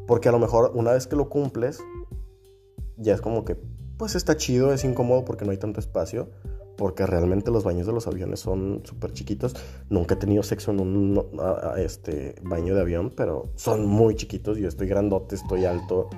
Porque 0.07 0.29
a 0.29 0.31
lo 0.31 0.39
mejor 0.39 0.71
una 0.73 0.93
vez 0.93 1.05
que 1.05 1.15
lo 1.15 1.29
cumples, 1.29 1.79
ya 2.97 3.13
es 3.13 3.21
como 3.21 3.45
que, 3.45 3.55
pues 3.99 4.15
está 4.15 4.35
chido, 4.35 4.73
es 4.73 4.83
incómodo 4.83 5.25
porque 5.25 5.45
no 5.45 5.51
hay 5.51 5.57
tanto 5.57 5.79
espacio 5.79 6.31
porque 6.79 7.05
realmente 7.05 7.51
los 7.51 7.65
baños 7.65 7.85
de 7.87 7.91
los 7.91 8.07
aviones 8.07 8.39
son 8.39 8.83
súper 8.85 9.11
chiquitos. 9.11 9.53
Nunca 9.89 10.15
he 10.15 10.17
tenido 10.17 10.43
sexo 10.43 10.71
en 10.71 10.79
un 10.79 11.29
este, 11.75 12.35
baño 12.41 12.73
de 12.73 12.79
avión, 12.79 13.11
pero 13.13 13.51
son 13.55 13.85
muy 13.85 14.15
chiquitos. 14.15 14.57
Yo 14.57 14.69
estoy 14.69 14.87
grandote, 14.87 15.35
estoy 15.35 15.65
alto. 15.65 16.09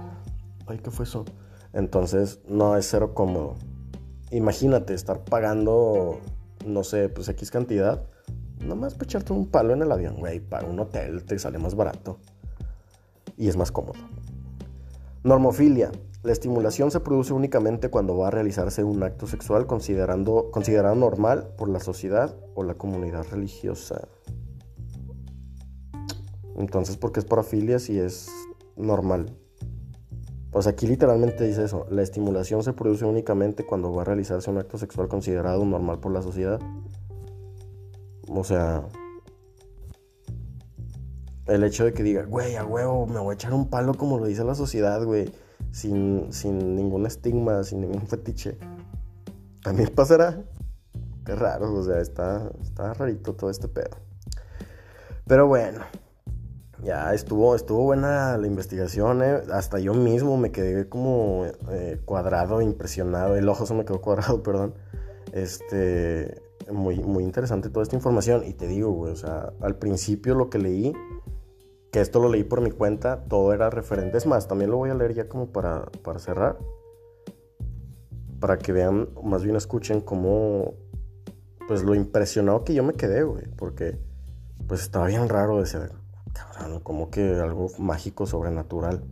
Ay, 0.68 0.78
¿qué 0.78 0.92
fue 0.92 1.06
eso? 1.06 1.26
Entonces, 1.74 2.42
no 2.48 2.78
es 2.78 2.88
cero 2.88 3.16
cómodo. 3.16 3.56
Imagínate 4.30 4.94
estar 4.94 5.24
pagando, 5.24 6.20
no 6.64 6.84
sé, 6.84 7.10
pues 7.10 7.28
X 7.28 7.50
cantidad. 7.50 8.04
Nomás 8.64 8.94
para 8.94 9.06
echarte 9.06 9.34
un 9.34 9.48
palo 9.48 9.74
en 9.74 9.82
el 9.82 9.92
avión, 9.92 10.18
güey. 10.18 10.42
Para 10.42 10.68
un 10.68 10.80
hotel 10.80 11.24
te 11.24 11.40
sale 11.40 11.58
más 11.58 11.74
barato. 11.74 12.20
Y 13.36 13.48
es 13.48 13.58
más 13.58 13.72
cómodo. 13.72 13.98
Normofilia. 15.24 15.92
La 16.24 16.32
estimulación 16.32 16.92
se 16.92 17.00
produce 17.00 17.34
únicamente 17.34 17.90
cuando 17.90 18.16
va 18.16 18.28
a 18.28 18.32
realizarse 18.32 18.84
un 18.84 19.02
acto 19.02 19.26
sexual 19.26 19.66
considerando, 19.66 20.52
considerado 20.52 20.94
normal 20.94 21.52
por 21.58 21.68
la 21.68 21.80
sociedad 21.80 22.36
o 22.54 22.64
la 22.64 22.76
comunidad 22.76 23.26
religiosa. 23.32 24.08
Entonces, 26.58 26.98
¿por 26.98 27.12
qué 27.12 27.22
es 27.22 27.26
parafilia 27.26 27.80
si 27.80 27.98
es 27.98 28.30
normal? 28.76 29.36
Pues 30.52 30.68
aquí 30.68 30.86
literalmente 30.86 31.48
dice 31.48 31.64
eso. 31.64 31.88
La 31.90 32.04
estimulación 32.04 32.62
se 32.62 32.74
produce 32.74 33.04
únicamente 33.04 33.66
cuando 33.66 33.92
va 33.92 34.04
a 34.04 34.06
realizarse 34.06 34.52
un 34.52 34.60
acto 34.60 34.78
sexual 34.78 35.08
considerado 35.08 35.66
normal 35.66 36.00
por 36.00 36.12
la 36.12 36.22
sociedad. 36.22 36.60
O 38.28 38.44
sea, 38.44 38.84
el 41.48 41.64
hecho 41.64 41.84
de 41.84 41.94
que 41.94 42.04
diga, 42.04 42.26
güey, 42.26 42.58
a 42.58 42.64
huevo, 42.64 43.08
me 43.08 43.18
voy 43.18 43.32
a 43.32 43.34
echar 43.34 43.56
un 43.56 43.72
palo 43.72 43.96
como 43.96 44.20
lo 44.20 44.28
dice 44.28 44.44
la 44.44 44.54
sociedad, 44.54 45.04
güey 45.04 45.32
sin, 45.72 46.32
sin 46.32 46.76
ningún 46.76 47.06
estigma, 47.06 47.64
sin 47.64 47.82
ningún 47.82 48.08
fetiche. 48.08 48.58
Mí 49.74 49.86
pasará. 49.88 50.44
Qué 51.26 51.36
raro, 51.36 51.74
o 51.74 51.84
sea, 51.84 52.00
está, 52.00 52.52
está 52.62 52.94
rarito 52.94 53.36
todo 53.36 53.50
este 53.50 53.68
pedo. 53.68 53.98
Pero 55.28 55.48
bueno, 55.48 55.82
ya 56.84 57.14
estuvo, 57.14 57.56
estuvo 57.56 57.84
buena 57.84 58.38
la 58.38 58.48
investigación, 58.48 59.22
eh. 59.22 59.42
hasta 59.54 59.80
yo 59.80 59.94
mismo 59.94 60.36
me 60.38 60.52
quedé 60.52 60.90
como 60.90 61.46
eh, 61.70 62.02
cuadrado, 62.06 62.62
impresionado, 62.62 63.36
el 63.36 63.48
ojo 63.48 63.68
se 63.68 63.76
me 63.76 63.86
quedó 63.86 64.02
cuadrado, 64.02 64.42
perdón. 64.44 64.74
Este, 65.32 66.42
muy, 66.72 67.00
muy 67.00 67.24
interesante 67.24 67.70
toda 67.70 67.84
esta 67.84 67.96
información 67.96 68.44
y 68.46 68.54
te 68.54 68.68
digo, 68.68 68.92
güey, 68.92 69.14
o 69.14 69.16
sea, 69.16 69.54
al 69.62 69.76
principio 69.76 70.34
lo 70.34 70.50
que 70.50 70.58
leí 70.58 70.94
que 71.92 72.00
esto 72.00 72.20
lo 72.20 72.30
leí 72.30 72.44
por 72.44 72.62
mi 72.62 72.72
cuenta, 72.72 73.26
todo 73.26 73.54
era 73.54 73.70
referente. 73.70 74.18
Es 74.18 74.26
más, 74.26 74.48
también 74.48 74.72
lo 74.72 74.78
voy 74.78 74.90
a 74.90 74.94
leer 74.94 75.14
ya 75.14 75.28
como 75.28 75.48
para, 75.48 75.84
para 76.04 76.20
cerrar. 76.20 76.58
Para 78.40 78.58
que 78.58 78.72
vean, 78.72 79.10
más 79.22 79.44
bien 79.44 79.58
escuchen 79.58 80.00
cómo, 80.00 80.74
pues 81.68 81.84
lo 81.84 81.94
impresionado 81.94 82.64
que 82.64 82.74
yo 82.74 82.84
me 82.84 82.94
quedé, 82.94 83.24
güey. 83.24 83.46
Porque, 83.58 84.00
pues 84.68 84.82
estaba 84.82 85.08
bien 85.08 85.28
raro 85.28 85.60
de 85.60 85.66
ser, 85.66 85.92
cabrón, 86.34 86.80
como 86.80 87.12
que 87.12 87.36
algo 87.36 87.68
mágico, 87.78 88.26
sobrenatural. 88.26 89.04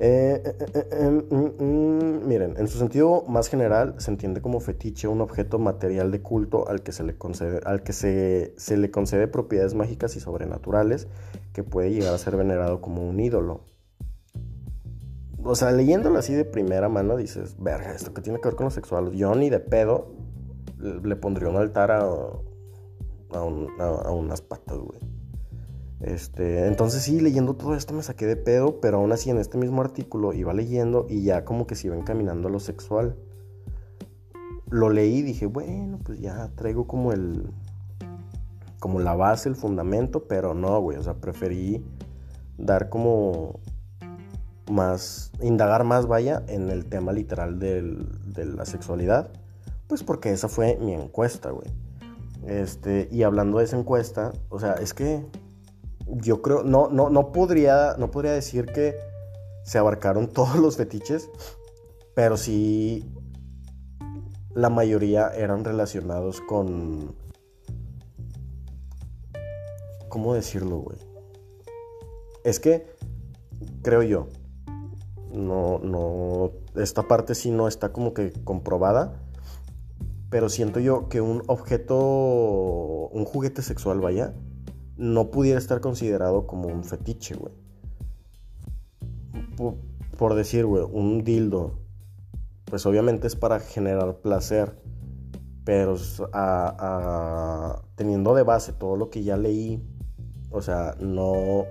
Eh, 0.00 0.40
eh, 0.44 0.88
eh, 0.92 1.10
mm, 1.10 1.64
mm, 1.64 2.28
miren, 2.28 2.54
en 2.56 2.68
su 2.68 2.78
sentido 2.78 3.24
más 3.26 3.48
general 3.48 3.96
se 3.98 4.12
entiende 4.12 4.40
como 4.40 4.60
fetiche 4.60 5.08
un 5.08 5.20
objeto 5.20 5.58
material 5.58 6.12
de 6.12 6.22
culto 6.22 6.68
al 6.68 6.82
que 6.82 6.92
se 6.92 7.02
le 7.02 7.18
concede, 7.18 7.60
al 7.64 7.82
que 7.82 7.92
se, 7.92 8.76
le 8.76 8.90
concede 8.92 9.26
propiedades 9.26 9.74
mágicas 9.74 10.14
y 10.14 10.20
sobrenaturales 10.20 11.08
que 11.52 11.64
puede 11.64 11.90
llegar 11.90 12.14
a 12.14 12.18
ser 12.18 12.36
venerado 12.36 12.80
como 12.80 13.08
un 13.08 13.18
ídolo. 13.18 13.64
O 15.42 15.56
sea, 15.56 15.72
leyéndolo 15.72 16.18
así 16.18 16.32
de 16.32 16.44
primera 16.44 16.88
mano 16.88 17.16
dices, 17.16 17.56
verga, 17.58 17.92
esto 17.92 18.14
que 18.14 18.22
tiene 18.22 18.40
que 18.40 18.48
ver 18.48 18.56
con 18.56 18.66
lo 18.66 18.70
sexual. 18.70 19.12
Yo 19.12 19.34
ni 19.34 19.50
de 19.50 19.58
pedo 19.58 20.12
le 20.78 21.16
pondría 21.16 21.48
un 21.48 21.56
altar 21.56 21.90
a, 21.90 22.02
a 23.32 24.10
unas 24.12 24.42
patas, 24.42 24.78
güey. 24.78 25.17
Este, 26.00 26.66
entonces 26.66 27.02
sí, 27.02 27.20
leyendo 27.20 27.54
todo 27.54 27.74
esto 27.74 27.92
me 27.92 28.02
saqué 28.02 28.26
de 28.26 28.36
pedo, 28.36 28.80
pero 28.80 28.98
aún 28.98 29.10
así 29.12 29.30
en 29.30 29.38
este 29.38 29.58
mismo 29.58 29.82
artículo 29.82 30.32
iba 30.32 30.52
leyendo 30.54 31.06
y 31.08 31.22
ya 31.22 31.44
como 31.44 31.66
que 31.66 31.74
se 31.74 31.88
iba 31.88 31.96
encaminando 31.96 32.48
a 32.48 32.50
lo 32.50 32.60
sexual. 32.60 33.16
Lo 34.70 34.90
leí 34.90 35.18
y 35.18 35.22
dije, 35.22 35.46
bueno, 35.46 35.98
pues 36.04 36.20
ya 36.20 36.50
traigo 36.54 36.86
como 36.86 37.12
el... 37.12 37.50
como 38.78 39.00
la 39.00 39.14
base, 39.14 39.48
el 39.48 39.56
fundamento, 39.56 40.24
pero 40.24 40.54
no, 40.54 40.80
güey, 40.80 40.98
o 40.98 41.02
sea, 41.02 41.14
preferí 41.14 41.84
dar 42.58 42.88
como 42.88 43.58
más, 44.70 45.32
indagar 45.40 45.84
más, 45.84 46.06
vaya, 46.06 46.44
en 46.48 46.70
el 46.70 46.84
tema 46.84 47.12
literal 47.12 47.58
de 47.58 48.44
la 48.44 48.66
sexualidad, 48.66 49.30
pues 49.88 50.02
porque 50.02 50.30
esa 50.30 50.48
fue 50.48 50.78
mi 50.80 50.92
encuesta, 50.92 51.50
güey. 51.50 51.68
Este, 52.46 53.08
y 53.10 53.22
hablando 53.22 53.58
de 53.58 53.64
esa 53.64 53.78
encuesta, 53.78 54.32
o 54.48 54.60
sea, 54.60 54.74
es 54.74 54.94
que 54.94 55.24
yo 56.08 56.42
creo, 56.42 56.62
no, 56.62 56.88
no, 56.88 57.10
no, 57.10 57.32
podría, 57.32 57.94
no 57.98 58.10
podría 58.10 58.32
decir 58.32 58.66
que 58.66 58.96
se 59.64 59.78
abarcaron 59.78 60.28
todos 60.32 60.56
los 60.56 60.76
fetiches, 60.76 61.30
pero 62.14 62.36
sí 62.36 63.04
la 64.54 64.70
mayoría 64.70 65.28
eran 65.28 65.64
relacionados 65.64 66.40
con... 66.40 67.14
¿Cómo 70.08 70.34
decirlo, 70.34 70.78
güey? 70.78 70.98
Es 72.44 72.58
que, 72.58 72.86
creo 73.82 74.02
yo, 74.02 74.28
no, 75.32 75.78
no, 75.78 76.52
esta 76.76 77.02
parte 77.02 77.34
sí 77.34 77.50
no 77.50 77.68
está 77.68 77.92
como 77.92 78.14
que 78.14 78.32
comprobada, 78.44 79.20
pero 80.30 80.48
siento 80.48 80.80
yo 80.80 81.08
que 81.08 81.20
un 81.20 81.42
objeto, 81.46 81.98
un 81.98 83.24
juguete 83.24 83.62
sexual, 83.62 84.00
vaya, 84.00 84.34
no 84.98 85.30
pudiera 85.30 85.58
estar 85.58 85.80
considerado 85.80 86.46
como 86.46 86.68
un 86.68 86.84
fetiche, 86.84 87.36
güey. 87.36 87.54
por, 90.16 90.34
decir, 90.34 90.66
güey, 90.66 90.84
un 90.90 91.22
dildo, 91.24 91.78
pues 92.64 92.84
obviamente 92.84 93.26
es 93.28 93.36
para 93.36 93.60
generar 93.60 94.16
placer. 94.16 94.76
Pero 95.64 95.96
teniendo 97.94 98.34
de 98.34 98.42
base 98.42 98.72
todo 98.72 98.96
lo 98.96 99.10
que 99.10 99.22
ya 99.22 99.36
leí, 99.36 99.82
o 100.50 100.62
sea, 100.62 100.96
no... 100.98 101.64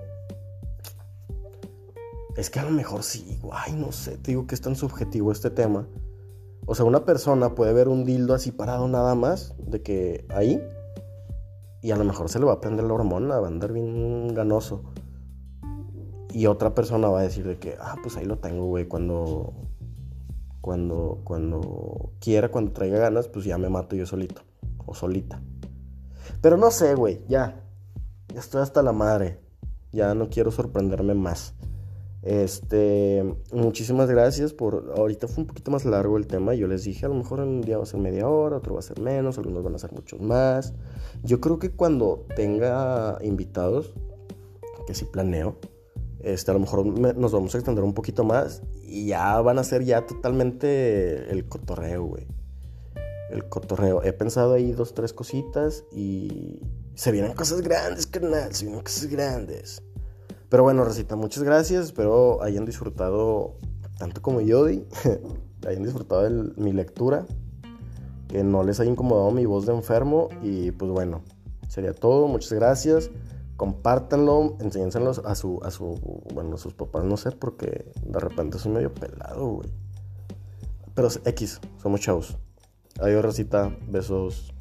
Es 2.36 2.52
que 2.52 2.60
a 2.60 2.64
lo 2.64 2.70
mejor 2.70 3.02
sí, 3.02 3.40
guay, 3.42 3.74
no 3.74 3.92
sé, 3.92 4.18
te 4.18 4.32
digo 4.32 4.46
que 4.46 4.54
es 4.54 4.62
tan 4.62 4.76
subjetivo 4.76 5.32
este 5.32 5.50
tema. 5.50 5.88
O 6.68 6.76
sea, 6.76 6.86
una 6.86 7.06
persona 7.06 7.56
puede 7.56 7.74
ver 7.74 7.88
un 7.88 8.06
dildo 8.06 8.36
así 8.36 8.52
parado 8.52 8.88
nada 8.88 9.16
más, 9.16 9.56
de 9.58 9.82
que 9.82 10.26
ahí, 10.30 10.62
y 11.82 11.92
a 11.92 11.96
lo 11.96 12.04
mejor 12.04 12.30
se 12.30 12.40
le 12.40 12.46
va 12.46 12.54
a 12.54 12.62
prender 12.62 12.86
la 12.86 12.94
hormona, 12.94 13.40
va 13.40 13.48
a 13.48 13.50
andar 13.50 13.72
bien 13.72 14.34
ganoso. 14.34 14.84
Y 16.34 16.46
otra 16.48 16.76
persona 16.76 17.08
va 17.10 17.20
a 17.20 17.24
decir 17.24 17.48
de 17.48 17.58
que, 17.58 17.78
ah, 17.80 17.96
pues 18.02 18.18
ahí 18.18 18.26
lo 18.26 18.38
tengo, 18.40 18.66
güey, 18.66 18.88
cuando, 18.88 19.54
cuando, 20.62 21.22
cuando 21.24 22.12
quiera, 22.20 22.50
cuando 22.50 22.72
traiga 22.72 23.00
ganas, 23.00 23.28
pues 23.28 23.46
ya 23.46 23.58
me 23.58 23.70
mato 23.70 23.96
yo 23.96 24.06
solito, 24.06 24.42
o 24.86 24.94
solita. 24.94 25.42
Pero 26.42 26.58
no 26.58 26.72
sé, 26.72 26.96
güey, 26.96 27.24
ya, 27.28 27.64
ya 28.34 28.40
estoy 28.40 28.62
hasta 28.62 28.82
la 28.82 28.92
madre, 28.92 29.40
ya 29.92 30.14
no 30.14 30.30
quiero 30.30 30.52
sorprenderme 30.52 31.14
más. 31.14 31.54
Este, 32.28 33.24
muchísimas 33.54 34.10
gracias 34.10 34.52
por. 34.52 34.92
Ahorita 34.98 35.30
fue 35.30 35.44
un 35.44 35.48
poquito 35.48 35.72
más 35.72 35.86
largo 35.86 36.18
el 36.18 36.28
tema. 36.28 36.54
Yo 36.56 36.68
les 36.68 36.84
dije, 36.84 37.06
a 37.06 37.10
lo 37.10 37.16
mejor 37.16 37.40
un 37.40 37.62
día 37.62 37.78
va 37.78 37.84
a 37.84 37.86
ser 37.86 38.02
media 38.02 38.28
hora, 38.28 38.58
otro 38.58 38.74
va 38.74 38.80
a 38.80 38.84
ser 38.84 39.00
menos, 39.00 39.38
algunos 39.38 39.64
van 39.64 39.76
a 39.76 39.80
ser 39.80 39.94
muchos 39.94 40.20
más. 40.20 40.74
Yo 41.24 41.40
creo 41.40 41.58
que 41.58 41.72
cuando 41.72 42.26
tenga 42.36 43.18
invitados, 43.22 43.94
que 44.86 44.94
sí 44.94 45.06
planeo, 45.06 45.58
este, 46.20 46.52
a 46.52 46.54
lo 46.56 46.60
mejor 46.60 46.84
me- 46.86 47.14
nos 47.14 47.32
vamos 47.32 47.56
a 47.56 47.60
extender 47.60 47.86
un 47.86 47.94
poquito 47.94 48.26
más 48.26 48.62
y 48.84 49.08
ya 49.08 49.40
van 49.40 49.58
a 49.58 49.64
ser 49.64 49.86
ya 49.86 50.06
totalmente 50.06 51.32
el 51.32 51.48
cotorreo, 51.48 52.04
güey. 52.04 52.28
El 53.32 53.48
cotorreo. 53.48 54.04
He 54.04 54.12
pensado 54.12 54.54
ahí 54.54 54.74
dos, 54.74 54.94
tres 54.94 55.14
cositas 55.14 55.86
y 55.94 56.60
se 56.94 57.14
vienen 57.14 57.32
cosas 57.36 57.62
grandes, 57.62 58.06
carnal. 58.06 58.54
Se 58.54 58.66
vienen 58.66 58.84
cosas 58.84 59.06
grandes. 59.06 59.82
Pero 60.50 60.64
bueno, 60.64 60.84
Rosita, 60.84 61.16
muchas 61.16 61.44
gracias. 61.44 61.86
Espero 61.86 62.42
hayan 62.42 62.66
disfrutado, 62.66 63.56
tanto 63.98 64.22
como 64.22 64.42
yo, 64.42 64.66
di, 64.66 64.86
hayan 65.68 65.84
disfrutado 65.84 66.30
mi 66.56 66.72
lectura. 66.72 67.26
Que 68.28 68.44
no 68.44 68.64
les 68.64 68.80
haya 68.80 68.92
incomodado 68.92 69.32
mi 69.32 69.46
voz 69.46 69.66
de 69.66 69.74
enfermo. 69.74 70.30
Y 70.42 70.72
pues 70.72 70.92
bueno, 70.92 71.22
sería 71.68 71.94
todo. 71.94 72.28
Muchas 72.28 72.54
gracias. 72.54 73.10
Compártanlo, 73.58 74.56
enséñenselo 74.60 75.10
a 75.10 75.36
su, 75.36 75.60
a 75.64 75.72
su, 75.72 76.24
bueno, 76.34 76.56
a 76.56 76.58
sus 76.60 76.76
papás, 76.76 77.04
no 77.06 77.18
sé, 77.18 77.32
porque 77.32 77.92
de 78.06 78.20
repente 78.20 78.60
soy 78.60 78.72
medio 78.72 78.94
pelado, 78.94 79.48
güey. 79.48 79.70
Pero 80.94 81.10
X, 81.26 81.60
somos 81.82 82.02
chavos. 82.02 82.38
Adiós, 83.00 83.24
Rosita. 83.24 83.76
Besos. 83.88 84.54